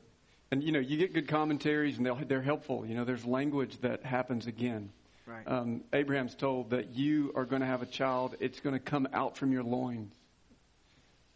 [0.53, 2.85] and you know you get good commentaries and they're they're helpful.
[2.85, 4.91] You know, there's language that happens again.
[5.25, 5.47] Right.
[5.47, 8.35] Um, Abraham's told that you are going to have a child.
[8.39, 10.13] It's going to come out from your loins.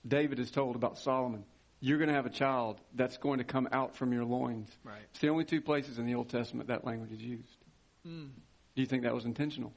[0.07, 1.45] David is told about Solomon.
[1.79, 4.69] you're going to have a child that's going to come out from your loins.
[4.83, 5.01] Right.
[5.11, 7.57] It's the only two places in the Old Testament that language is used.
[8.05, 8.29] Mm.
[8.75, 9.73] Do you think that was intentional?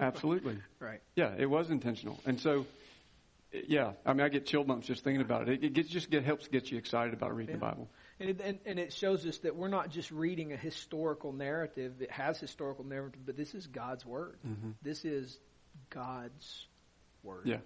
[0.00, 0.58] Absolutely.
[0.80, 1.00] Right.
[1.14, 2.18] Yeah, it was intentional.
[2.26, 2.66] And so,
[3.52, 5.62] yeah, I mean, I get chill bumps just thinking about it.
[5.62, 7.88] It, it gets, just get, helps get you excited about reading the Bible.
[8.20, 11.98] And it, and, and it shows us that we're not just reading a historical narrative
[11.98, 14.38] that has historical narrative, but this is God's word.
[14.46, 14.74] Mhm.
[14.82, 15.38] This is
[15.90, 16.66] God's
[17.22, 17.46] word.
[17.46, 17.58] Yeah.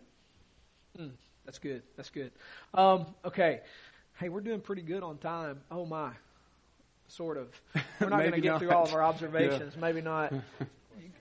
[0.99, 1.11] Mm,
[1.45, 1.83] that's good.
[1.97, 2.33] That's good.
[2.73, 3.61] Um, okay.
[4.19, 5.61] Hey, we're doing pretty good on time.
[5.71, 6.13] Oh my.
[7.09, 7.49] Sort of.
[8.01, 9.77] We're not going to Maybe get through all of our observations.
[9.77, 10.33] Maybe not.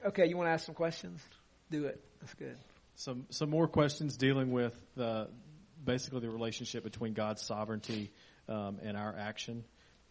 [0.05, 1.19] Okay, you want to ask some questions?
[1.71, 1.99] Do it.
[2.21, 2.55] That's good.
[2.95, 5.27] Some some more questions dealing with the
[5.85, 8.11] basically the relationship between God's sovereignty
[8.49, 9.63] um, and our action.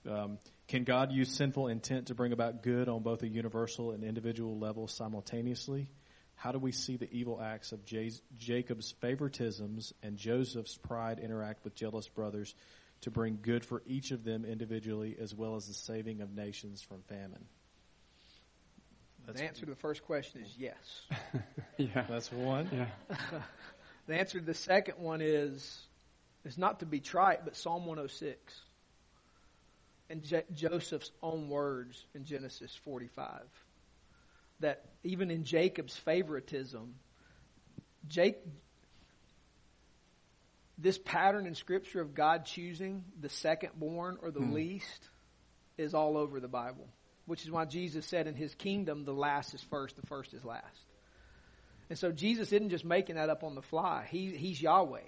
[0.09, 4.05] Um, can God use sinful intent to bring about good on both a universal and
[4.05, 5.89] individual level simultaneously?
[6.37, 11.65] How do we see the evil acts of J- Jacob's favoritisms and Joseph's pride interact
[11.65, 12.55] with jealous brothers
[13.03, 16.83] to bring good for each of them individually as well as the saving of nations
[16.83, 17.45] from famine?
[19.27, 20.75] That's, the answer to the first question is yes.
[21.79, 22.05] Yeah.
[22.09, 22.69] that's one.
[22.73, 22.87] Yeah.
[24.07, 25.87] The answer to the second one is
[26.45, 28.61] is not to be trite, but Psalm 106
[30.11, 33.41] and J- Joseph's own words in Genesis 45.
[34.61, 36.95] That even in Jacob's favoritism,
[38.09, 38.37] Jake,
[40.77, 44.53] this pattern in Scripture of God choosing the second born or the Hmm.
[44.53, 45.09] least
[45.79, 46.89] is all over the Bible,
[47.25, 50.45] which is why Jesus said in his kingdom, the last is first, the first is
[50.45, 50.85] last.
[51.91, 54.07] And so Jesus isn't just making that up on the fly.
[54.11, 55.01] He, he's Yahweh.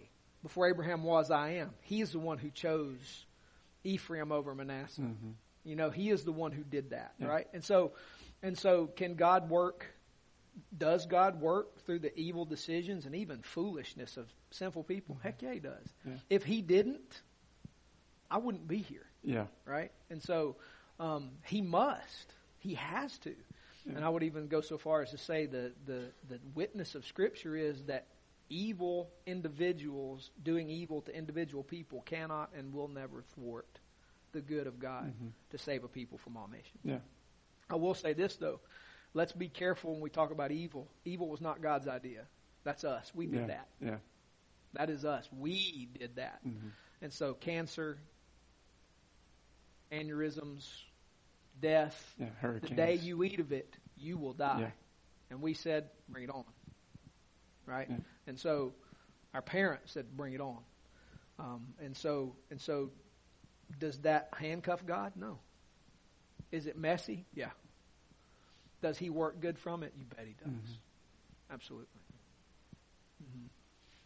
[0.43, 1.71] Before Abraham was, I am.
[1.83, 3.27] He is the one who chose
[3.85, 5.01] Ephraim over Manasseh.
[5.03, 5.35] Mhm.
[5.65, 7.27] You know, he is the one who did that, Yeah.
[7.27, 7.49] right?
[7.53, 7.93] And so,
[8.43, 9.87] and so, can God work?
[10.77, 15.19] Does God work through the evil decisions and even foolishness of sinful people?
[15.23, 15.87] Heck yeah, he does.
[16.07, 16.13] Yeah.
[16.31, 17.23] If he didn't,
[18.31, 19.47] I wouldn't be here Yeah.
[19.65, 19.91] right?
[20.11, 20.57] And so
[21.01, 23.35] um, he must, he has to.
[23.95, 27.07] And I would even go so far as to say the, the, the witness of
[27.07, 28.07] Scripture is that
[28.49, 33.79] evil individuals doing evil to individual people cannot and will never thwart
[34.33, 35.31] the good of God Mhm.
[35.51, 36.79] to save a people from all nations.
[36.85, 36.99] Yeah.
[37.71, 38.61] I will say this though.
[39.15, 40.89] Let's be careful when we talk about evil.
[41.05, 42.27] Evil was not God's idea.
[42.65, 43.13] That's us.
[43.15, 43.47] We did Yeah.
[43.47, 43.69] that.
[43.81, 43.99] Yeah.
[44.75, 45.29] That is us.
[45.33, 46.45] We did that.
[46.47, 46.71] Mhm.
[47.03, 47.99] And so cancer,
[49.93, 50.83] aneurysms,
[51.61, 52.29] death, Yeah.
[52.61, 54.61] the day you eat of it, you will die.
[54.61, 54.71] Yeah.
[55.31, 56.45] And we said, bring it on.
[57.67, 57.89] Right?
[57.91, 57.97] Yeah.
[58.27, 58.75] And so
[59.35, 60.59] our parents said, bring it on.
[61.39, 62.91] Um, and so and so
[63.79, 65.13] does that handcuff God?
[65.17, 65.39] No.
[66.53, 67.27] Is it messy?
[67.35, 67.51] Yeah.
[68.83, 69.93] Does he work good from it?
[69.99, 70.53] You bet he does.
[70.53, 70.77] Mhm.
[71.51, 71.87] Absolutely.
[73.23, 73.47] Mm-hmm.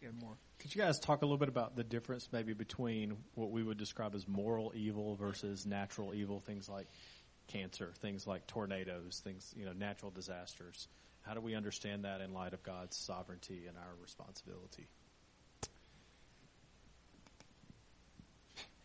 [0.01, 0.35] Yeah, more.
[0.59, 3.77] Could you guys talk a little bit about the difference maybe between what we would
[3.77, 6.87] describe as moral evil versus natural evil, things like
[7.51, 10.87] cancer, things like tornadoes, things, you know, natural disasters?
[11.21, 14.87] How do we understand that in light of God's sovereignty and our responsibility?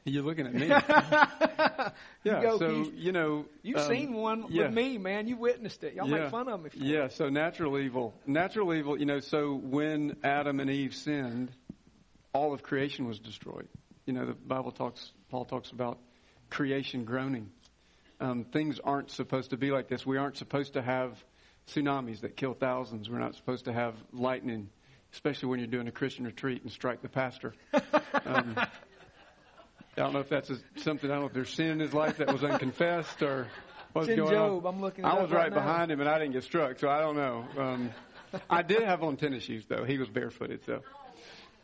[0.05, 0.69] You're looking at me.
[0.69, 1.91] yeah.
[2.23, 2.95] go, so Keith.
[2.95, 4.65] you know, You've um, seen one yeah.
[4.67, 5.27] with me, man.
[5.27, 5.95] You witnessed it.
[5.95, 6.19] Y'all Yeah.
[6.23, 6.83] make fun of me for it.
[6.83, 8.15] Yeah, so natural evil.
[8.25, 11.51] Natural evil, you know, so when Adam and Eve sinned,
[12.33, 13.67] all of creation was destroyed.
[14.05, 15.99] You know, the Bible talks, Paul talks about
[16.51, 17.51] creation groaning.
[18.19, 20.07] Um, things aren't supposed to be like this.
[20.07, 21.23] We aren't supposed to have
[21.69, 23.11] tsunamis that kill thousands.
[23.11, 24.71] We're not supposed to have lightning,
[25.13, 27.55] especially when you're doing a Christian retreat and strike the pastor.
[28.25, 31.79] Um, I don't know if that's a, something, I don't know if there's sin in
[31.79, 33.47] his life that was unconfessed or
[33.93, 34.33] what's going on.
[34.33, 34.67] Job.
[34.67, 37.01] I'm looking I was right right behind him and I didn't get struck, so I
[37.01, 37.45] don't know.
[37.57, 37.91] Um,
[38.51, 39.85] I did have on tennis shoes though.
[39.85, 40.83] He was barefooted, so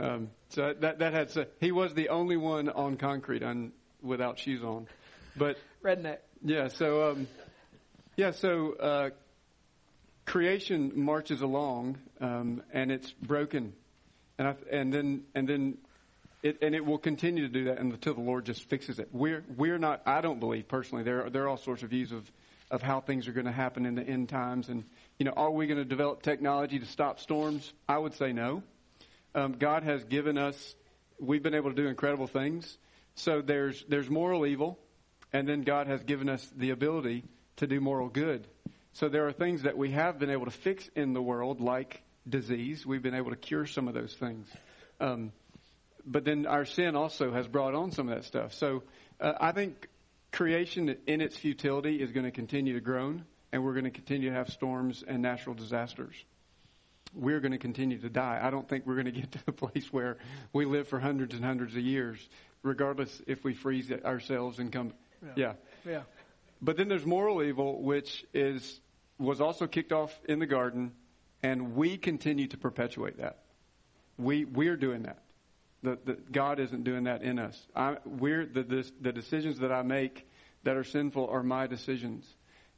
[0.01, 4.39] um, so that that had so, he was the only one on concrete on without
[4.39, 4.87] shoes on.
[5.37, 6.19] But Redneck.
[6.45, 7.29] yeah, so um,
[8.17, 9.11] yeah, so uh,
[10.27, 13.73] creation marches along um, and it's broken,
[14.39, 15.79] and I, and then and then
[16.43, 19.09] it and it will continue to do that until the Lord just fixes it.
[19.13, 20.03] We're we're not.
[20.07, 21.05] I don't believe personally.
[21.05, 22.31] There are, there are all sorts of views of
[22.71, 24.85] of how things are going to happen in the end times, and
[25.19, 27.73] you know, are we going to develop technology to stop storms?
[27.89, 28.63] I would say no.
[29.35, 30.75] Um, God has given us.
[31.19, 32.77] We've been able to do incredible things.
[33.15, 34.79] So there's there's moral evil,
[35.33, 37.25] and then God has given us the ability
[37.57, 38.47] to do moral good.
[38.95, 42.03] So there are things that we have been able to fix in the world, like
[42.29, 42.85] disease.
[42.85, 44.47] We've been able to cure some of those things.
[45.01, 45.33] Um,
[46.05, 48.53] but then our sin also has brought on some of that stuff.
[48.55, 48.83] So
[49.21, 49.89] uh, I think
[50.31, 54.31] creation in its futility is going to continue to groan, and we're going to continue
[54.31, 56.15] to have storms and natural disasters.
[57.15, 58.41] we're going to continue to die.
[58.43, 60.19] I don't think we're going to get to the place where
[60.53, 62.19] we live for hundreds and hundreds of years,
[62.63, 64.93] regardless if we freeze ourselves and come.
[65.37, 65.55] Yeah.
[65.87, 66.03] Yeah.
[66.61, 68.81] But then there's moral evil, which is
[69.19, 70.93] was also kicked off in the garden,
[71.43, 73.39] and we continue to perpetuate that.
[74.19, 75.19] We we're doing that.
[75.83, 77.61] The, the, God isn't doing that in us.
[77.75, 80.29] I, we're the, the the decisions that I make
[80.63, 82.25] that are sinful are my decisions,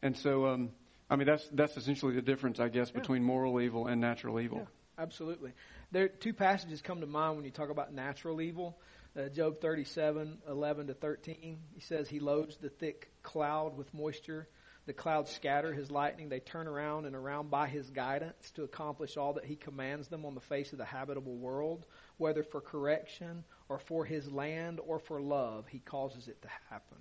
[0.03, 0.71] and so um,
[1.11, 3.01] I mean that's that's essentially the difference, I guess, Yeah.
[3.01, 4.59] between moral evil and natural evil.
[4.59, 5.53] Yeah, absolutely.
[5.93, 8.79] There two passages come to mind when you talk about natural evil.
[9.17, 11.59] Uh, Job 37, 11 to 13.
[11.73, 14.49] He says he loads the thick cloud with moisture.
[14.87, 16.29] The clouds scatter his lightning.
[16.29, 20.27] They turn around and around by his guidance to accomplish all that he commands them
[20.27, 21.87] on the face of the habitable world,
[22.17, 26.99] whether for correction or for his land or for love, he causes it to happen.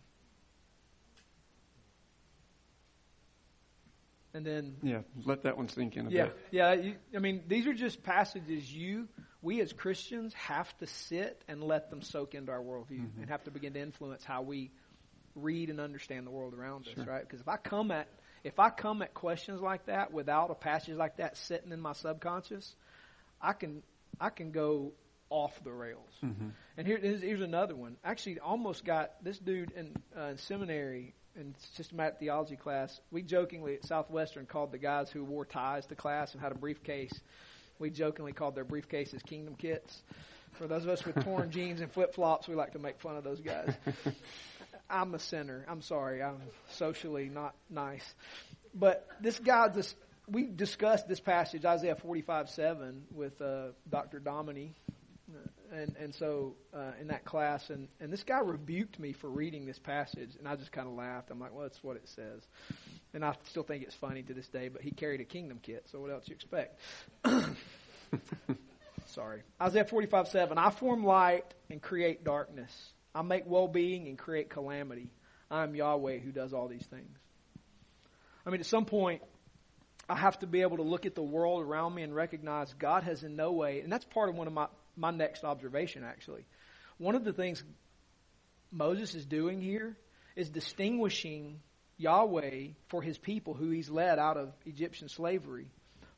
[4.34, 6.38] And then Yeah, let that one sink in a yeah, bit.
[6.51, 6.73] yeah.
[6.73, 9.07] You, I mean, these are just passages you,
[9.41, 13.21] we as Christians, have to sit and let them soak into our worldview, Mm-hmm.
[13.21, 14.71] and have to begin to influence how we
[15.36, 17.05] read and understand the world around us.
[17.05, 17.21] Right?
[17.21, 18.07] Because if I come at
[18.43, 21.93] if I come at questions like that without a passage like that sitting in my
[21.93, 22.75] subconscious,
[23.41, 23.84] I can
[24.19, 24.93] I can go
[25.29, 26.11] off the rails.
[26.23, 26.49] Mm-hmm.
[26.77, 27.97] And here, here's, here's another one.
[28.03, 32.99] Actually, almost got this dude in, uh, in seminary in systematic theology class.
[33.11, 36.55] We jokingly at Southwestern called the guys who wore ties to class and had a
[36.55, 37.13] briefcase.
[37.79, 40.01] We jokingly called their briefcases kingdom kits.
[40.53, 43.17] For those of us with torn jeans and flip flops, we like to make fun
[43.17, 43.73] of those guys.
[44.89, 45.65] I'm a sinner.
[45.67, 46.21] I'm sorry.
[46.21, 46.38] I'm
[46.71, 48.05] socially not nice.
[48.75, 49.95] But this guy just
[50.27, 54.19] we discussed this passage, Isaiah 45 7, with uh, Dr.
[54.19, 54.73] Dominy.
[55.74, 59.65] And, and so uh, in that class, and, and this guy rebuked me for reading
[59.65, 61.32] this passage, and I just kind of laughed.
[61.32, 62.41] I'm like, well, that's what it says.
[63.13, 65.88] And I still think it's funny to this day, but he carried a kingdom kit,
[65.91, 66.80] so what else you expect?
[69.07, 69.41] Sorry.
[69.59, 70.57] Isaiah 45 7.
[70.57, 72.71] I form light and create darkness.
[73.15, 75.09] I make well being and create calamity.
[75.49, 77.17] I am Yahweh who does all these things.
[78.45, 79.21] I mean, at some point,
[80.09, 83.03] I have to be able to look at the world around me and recognize God
[83.03, 86.45] has in no way, and that's part of one of my, my next observation, actually.
[86.97, 87.63] One of the things
[88.71, 89.95] Moses is doing here
[90.35, 91.59] is distinguishing
[91.97, 95.67] Yahweh for his people who he's led out of Egyptian slavery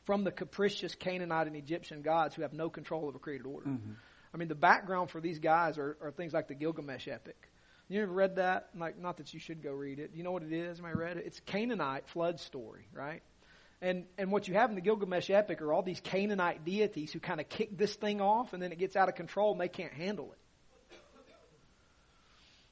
[0.05, 3.67] from the capricious Canaanite and Egyptian gods who have no control over created order.
[3.67, 3.93] Mm-hmm.
[4.34, 7.49] I mean, the background for these guys are, are things like the Gilgamesh epic.
[7.88, 8.69] You ever read that?
[8.76, 10.11] Like, not that you should go read it.
[10.13, 10.80] You know what it is?
[10.80, 11.26] Am I read it?
[11.26, 13.21] It's Canaanite flood story, right?
[13.82, 17.19] And and what you have in the Gilgamesh epic are all these Canaanite deities who
[17.19, 19.67] kind of kick this thing off, and then it gets out of control, and they
[19.67, 20.38] can't handle it.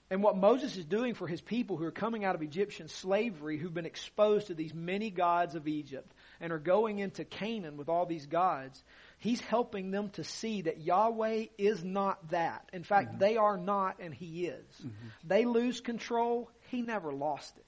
[0.10, 3.58] And what Moses is doing for his people who are coming out of Egyptian slavery,
[3.58, 7.90] who've been exposed to these many gods of Egypt, and are going into Canaan with
[7.90, 8.84] all these gods,
[9.18, 12.70] he's helping them to see that Yahweh is not that.
[12.74, 13.20] In fact, mm-hmm.
[13.20, 14.66] they are not, and he is.
[14.78, 15.08] Mm-hmm.
[15.24, 17.66] They lose control, he never lost it.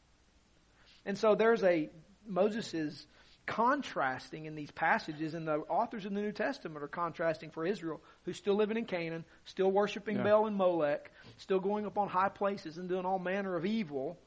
[1.04, 1.90] And so there's a,
[2.28, 3.08] Moses is
[3.46, 8.02] contrasting in these passages, and the authors in the New Testament are contrasting for Israel,
[8.24, 10.24] who's still living in Canaan, still worshiping Yeah.
[10.24, 14.20] Baal and Molech, still going up on high places and doing all manner of evil.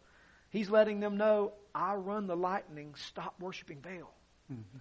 [0.50, 4.14] He's letting them know, I run the lightning, stop worshiping Baal.
[4.52, 4.78] Mm-hmm.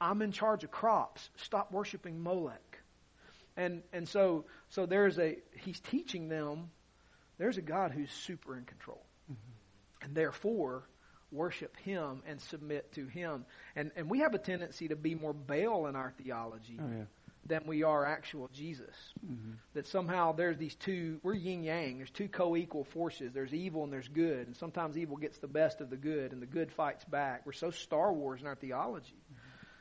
[0.00, 2.78] I'm in charge of crops, stop worshiping Molech.
[3.56, 6.70] And and so so there's a he's teaching them
[7.38, 9.04] there's a God who's super in control.
[9.30, 10.04] Mm-hmm.
[10.04, 10.88] And therefore
[11.32, 13.44] worship him and submit to him.
[13.76, 17.04] And and we have a tendency to be more Baal in our theology Oh yeah.
[17.46, 18.94] than we are actual Jesus.
[19.24, 19.52] Mm-hmm.
[19.74, 23.32] That somehow there's these two, we're yin yang, there's two co equal forces.
[23.32, 24.46] There's evil and there's good.
[24.46, 27.44] And sometimes evil gets the best of the good and the good fights back.
[27.46, 29.16] We're so Star Wars in our theology.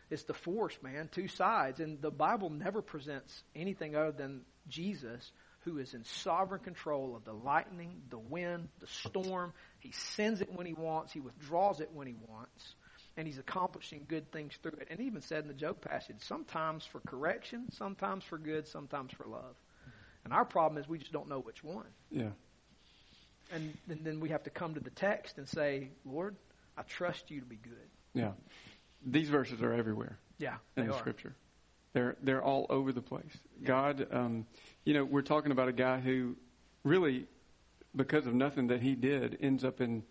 [0.10, 1.82] It's the force, man, two sides.
[1.82, 5.32] And the Bible never presents anything other than Jesus
[5.68, 9.52] who is in sovereign control of the lightning, the wind, the storm.
[9.80, 12.76] He sends it when he wants, he withdraws it when he wants
[13.18, 14.88] and he's accomplishing good things through it.
[14.90, 19.12] And he even said in the Job passage, sometimes for correction, sometimes for good, sometimes
[19.12, 19.56] for love.
[20.24, 21.88] And our problem is we just don't know which one.
[22.12, 22.30] Yeah.
[23.52, 26.36] And, and then we have to come to the text and say, Lord,
[26.78, 27.90] I trust you to be good.
[28.14, 28.32] Yeah.
[29.06, 31.00] These verses are everywhere Yeah, in the are.
[31.00, 31.34] scripture.
[31.94, 33.32] They're they're all over the place.
[33.64, 34.46] God, um,
[34.84, 36.36] you know, we're talking about a guy who
[36.84, 37.26] really,
[37.96, 40.04] because of nothing that he did, ends up in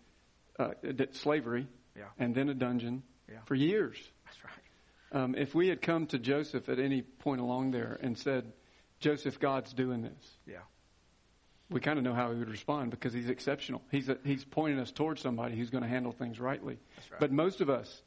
[0.59, 0.71] uh,
[1.11, 2.05] slavery Yeah.
[2.19, 3.39] and then a dungeon Yeah.
[3.45, 3.97] for years.
[4.25, 5.21] That's right.
[5.23, 8.51] Um, if we had come to Joseph at any point along there and said,
[8.99, 10.57] "Joseph, God's doing this," Yeah.
[11.69, 13.81] we kind of know how he would respond because he's exceptional.
[13.91, 16.77] He's a, he's pointing us towards somebody who's going to handle things rightly.
[16.95, 17.19] That's right.
[17.21, 18.01] But most of us,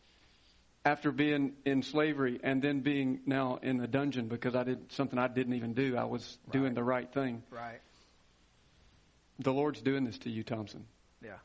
[0.84, 5.18] after being in slavery and then being now in a dungeon because I did something
[5.18, 5.96] I didn't even do.
[5.96, 7.42] I was doing the right thing.
[7.50, 7.80] Right.
[9.40, 10.86] The Lord's doing this to you, Thompson.
[11.22, 11.38] Yeah.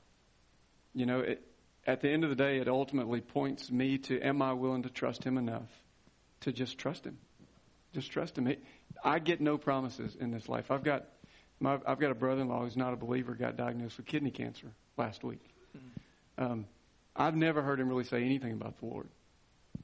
[0.94, 1.42] You know, it,
[1.86, 4.90] at the end of the day, it ultimately points me to am I willing to
[4.90, 5.70] trust Him enough
[6.42, 7.18] to just trust Him?
[7.94, 8.48] Just trust Him.
[8.48, 8.64] It,
[9.04, 10.72] I get no promises in this life.
[10.72, 11.06] I've got
[11.60, 14.68] my, I've got a brother-in-law who's not a believer, got diagnosed with kidney cancer
[14.98, 15.42] last week.
[16.38, 16.66] Um,
[17.16, 19.08] I've never heard him really say anything about the Lord.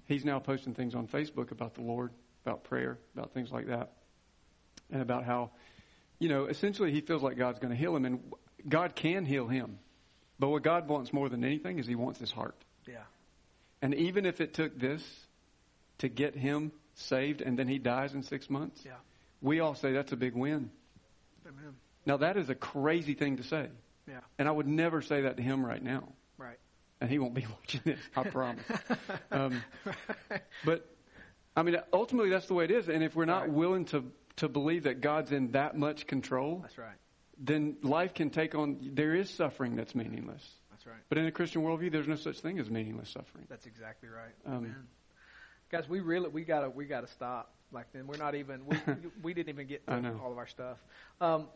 [0.08, 2.12] He's now posting things on Facebook about the Lord,
[2.46, 3.92] about prayer, about things like that,
[4.92, 5.52] and about how,
[6.20, 8.34] you know, essentially he feels like God's going to heal him, and
[8.68, 9.80] God can heal him.
[10.40, 12.56] But what God wants more than anything is He wants his heart.
[12.88, 13.04] Yeah.
[13.82, 15.04] And even if it took this
[16.00, 18.94] to get him saved and then he dies in six months, Yeah.
[19.42, 20.72] we all say that's a big win.
[21.48, 21.76] Amen.
[22.06, 23.70] Now, that is a crazy thing to say.
[24.08, 24.20] Yeah.
[24.40, 26.08] And I would never say that to him right now.
[27.02, 28.64] And he won't be watching this, I promise.
[29.32, 29.62] um,
[30.64, 30.88] but,
[31.56, 32.88] I mean, ultimately, that's the way it is.
[32.90, 33.52] And if we're not Right.
[33.52, 34.06] willing to,
[34.38, 36.96] to believe that God's in that much control, That's right.
[37.40, 40.48] then life can take on, there is suffering that's meaningless.
[40.70, 41.02] That's right.
[41.10, 43.46] But in a Christian worldview, there's no such thing as meaningless suffering.
[43.50, 44.34] That's exactly right.
[44.46, 44.88] Um, Amen.
[45.72, 47.54] Guys, we really we gotta we gotta stop.
[47.72, 48.78] Like then we're not even we
[49.24, 50.78] we didn't even get all of our stuff.
[51.22, 51.48] Um,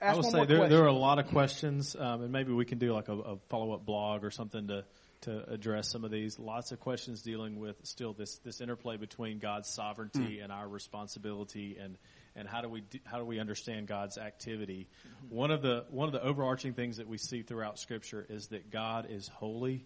[0.00, 2.78] I one say there, there are a lot of questions, um, and maybe we can
[2.78, 4.84] do like a, a follow up blog or something to
[5.22, 6.38] to address some of these.
[6.38, 11.76] Lots of questions dealing with still this this interplay between God's sovereignty and our responsibility,
[11.80, 11.96] and
[12.36, 14.88] and how do we do, how do we understand God's activity?
[15.28, 18.70] One of the one of the overarching things that we see throughout Scripture is that
[18.70, 19.84] God is holy.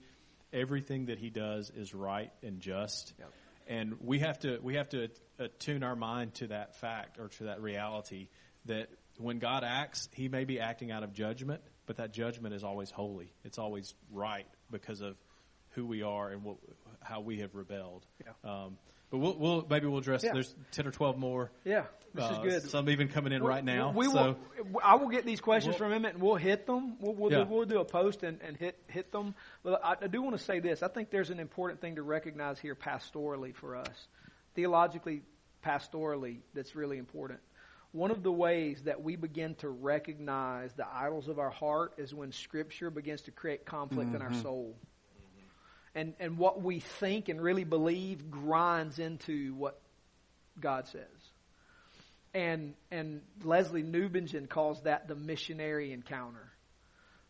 [0.53, 3.14] Everything that He does is right and just.
[3.18, 3.32] Yep.
[3.68, 7.44] And we have to we have to attune our mind to that fact or to
[7.44, 8.28] that reality
[8.66, 8.88] that
[9.19, 12.91] when God acts, He may be acting out of judgment, but that judgment is always
[12.91, 13.33] holy.
[13.45, 15.17] It's always right because of
[15.71, 16.57] who we are and what,
[17.03, 18.07] how we have rebelled.
[18.25, 18.51] Yeah.
[18.51, 18.79] Um,
[19.11, 20.25] but we'll, we'll maybe we'll address.
[20.25, 20.33] Yeah.
[20.33, 21.53] There's ten or twelve more.
[21.64, 22.71] yeah, this uh, is good.
[22.71, 23.93] Some even coming in right now.
[23.95, 24.81] We so will.
[24.83, 26.97] I will get these questions We'll- from him, and we'll hit them.
[26.99, 27.45] We'll, we'll, Yeah.
[27.45, 29.37] do, we'll do a post and, and hit hit them.
[29.62, 30.83] But I, I do want to say this.
[30.83, 34.09] I think there's an important thing to recognize here pastorally for us,
[34.57, 35.23] theologically,
[35.64, 36.39] pastorally.
[36.53, 37.39] That's really important.
[37.97, 42.12] One of the ways that we begin to recognize the idols of our heart is
[42.12, 44.42] when Scripture begins to create conflict in our mm-hmm.
[44.42, 44.76] soul.
[45.94, 49.80] And, and what we think and really believe grinds into what
[50.61, 51.09] God says.
[52.34, 56.53] And, and Lesslie Newbigin calls that the missionary encounter.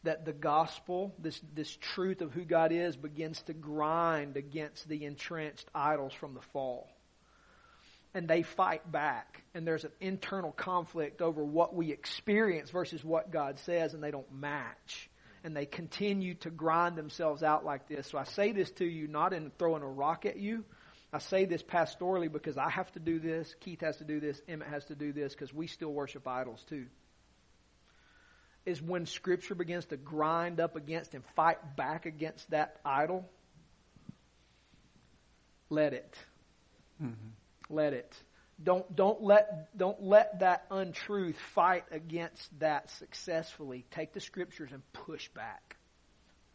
[0.03, 5.05] That the gospel, this, this truth of who God is, begins to grind against the
[5.05, 6.91] entrenched idols from the fall.
[8.17, 9.43] And they fight back.
[9.55, 14.11] And there's an internal conflict over what we experience versus what God says, and they
[14.11, 15.11] don't match.
[15.45, 18.09] And they continue to grind themselves out like this.
[18.09, 20.65] So I say this to you not in throwing a rock at you,
[21.13, 24.41] I say this pastorally because I have to do this, Keith has to do this,
[24.49, 26.87] Emmett has to do this because we still worship idols too.
[28.65, 33.29] Is when Scripture begins to grind up against and fight back against that idol,
[35.71, 36.17] let it.
[37.03, 37.29] Mm-hmm.
[37.69, 38.13] Let it.
[38.63, 43.85] Don't don't let don't let that untruth fight against that successfully.
[43.91, 45.77] Take the scriptures and push back.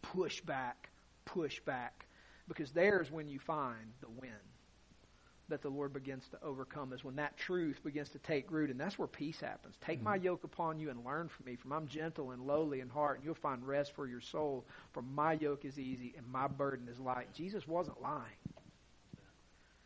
[0.02, 0.90] Push back.
[1.26, 2.06] Push back.
[2.48, 4.32] Because there's when you find the win
[5.52, 8.80] that the Lord begins to overcome is when that truth begins to take root, and
[8.80, 9.76] that's where peace happens.
[9.86, 10.26] Take my mm-hmm.
[10.26, 13.26] yoke upon you and learn from me, for I'm gentle and lowly in heart, and
[13.26, 14.66] you'll find rest for your soul.
[14.94, 17.34] For my yoke is easy and my burden is light.
[17.34, 18.24] Jesus wasn't lying.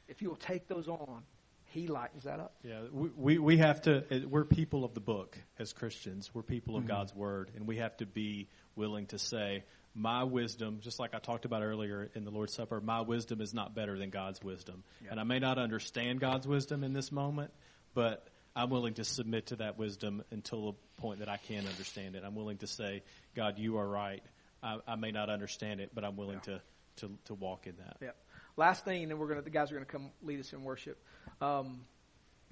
[0.08, 1.24] If you will take those on,
[1.66, 2.56] He lightens that up.
[2.64, 6.30] Yeah, we, we, we have to, eh, we're people of the book as Christians.
[6.34, 6.92] We're people of mm-hmm.
[6.92, 9.64] God's Word, and we have to be willing to say,
[9.96, 13.54] my wisdom, just like I talked about earlier in the Lord's Supper, my wisdom is
[13.54, 14.84] not better than God's wisdom.
[15.10, 17.52] And I may not understand God's wisdom in this moment,
[17.94, 22.16] but I'm willing to submit to that wisdom until the point that I can understand
[22.16, 22.24] it.
[22.26, 23.04] I'm willing to say,
[23.36, 24.22] God, you are right.
[24.62, 26.62] I, I may not understand it, but I'm willing to,
[26.98, 27.98] to, to walk in that.
[28.02, 28.16] Yep.
[28.58, 30.98] Last thing, and then we're gonna the guys are gonna come lead us in worship.
[31.42, 31.82] Um,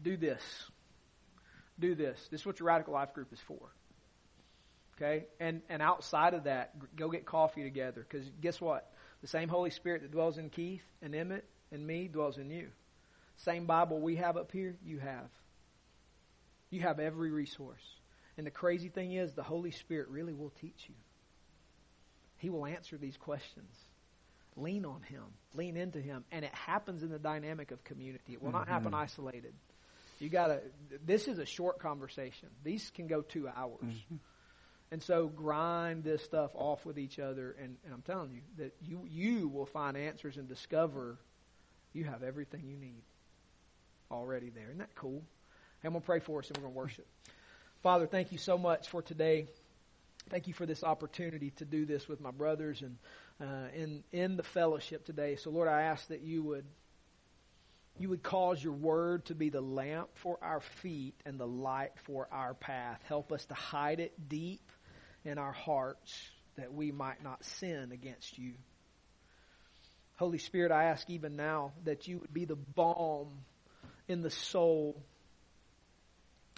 [0.02, 0.42] do this.
[1.80, 2.28] Do this.
[2.30, 3.74] This is what your radical life group is for.
[4.96, 8.06] Okay, and and outside of that, go get coffee together.
[8.08, 8.92] Because guess what?
[9.22, 12.68] The same Holy Spirit that dwells in Keith and Emmett and me dwells in you.
[13.38, 15.30] Same Bible we have up here, you have.
[16.70, 17.84] You have every resource.
[18.38, 20.96] And the crazy thing is, the Holy Spirit really will teach you.
[22.38, 23.74] He will answer these questions.
[24.56, 25.24] Lean on Him.
[25.54, 26.24] Lean into Him.
[26.32, 28.34] And it happens in the dynamic of community.
[28.34, 29.02] It will not happen mm-hmm.
[29.02, 29.54] isolated.
[30.20, 30.62] You gotta,
[31.06, 32.50] this is a short conversation.
[32.64, 33.82] These can go two hours.
[33.84, 34.16] Mm-hmm.
[34.92, 38.76] And so grind this stuff off with each other, and, and I'm telling you that
[38.80, 41.18] you you will find answers and discover
[41.94, 43.02] you have everything you need
[44.12, 44.66] already there.
[44.66, 45.24] Isn't that cool?
[45.82, 47.08] And I'm gonna pray for us, and we're gonna worship.
[47.82, 49.48] Father, thank you so much for today.
[50.30, 52.98] Thank you for this opportunity to do this with my brothers and
[53.44, 55.36] uh, in in the fellowship today.
[55.36, 56.66] So, Lord, I ask that you would
[58.00, 61.92] you would cause your word to be the lamp for our feet and the light
[62.06, 63.00] for our path.
[63.08, 64.72] Help us to hide it deep
[65.26, 66.12] in our hearts
[66.56, 68.54] that we might not sin against you.
[70.16, 73.28] Holy Spirit, I ask even now that you would be the balm
[74.08, 75.04] in the soul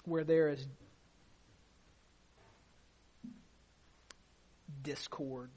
[0.04, 0.64] where there is
[4.82, 5.50] discord,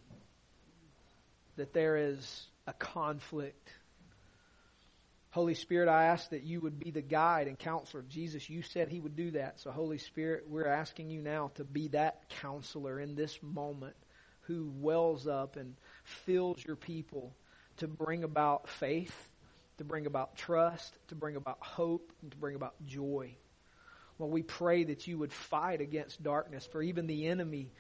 [1.60, 3.70] that there is a conflict.
[5.32, 8.04] Holy Spirit, I ask that you would be the guide and counselor.
[8.10, 9.60] Jesus, you said he would do that.
[9.60, 13.96] So, Holy Spirit, we're asking you now to be that counselor in this moment
[14.42, 15.76] who wells up and
[16.26, 17.36] fills your people
[17.78, 19.30] to bring about faith,
[19.78, 23.36] to bring about trust, to bring about hope, and to bring about joy.
[24.18, 27.72] Well, we pray that you would fight against darkness, for even the enemy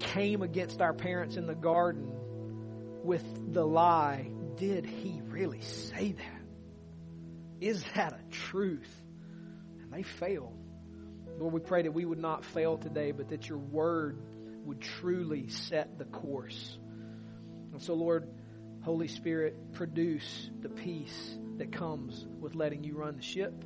[0.00, 2.10] came against our parents in the garden
[3.04, 6.42] with the lie Did he really say that?
[7.60, 8.90] Is that a truth?
[9.80, 10.54] And they failed.
[11.38, 14.20] Lord, we pray that we would not fail today, but that your word
[14.64, 16.76] would truly set the course.
[17.72, 18.28] And so, Lord,
[18.82, 23.64] Holy Spirit, produce the peace that comes with letting you run the ship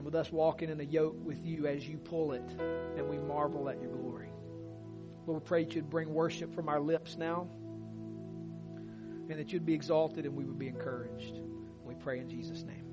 [0.00, 2.56] and with us walking in a yoke with you as you pull it,
[2.96, 4.30] and we marvel at your glory.
[5.26, 7.46] Lord, we pray that you'd bring worship from our lips now,
[9.28, 11.40] and that you'd be exalted and we would be encouraged.
[11.84, 12.89] We pray in Jesus' name.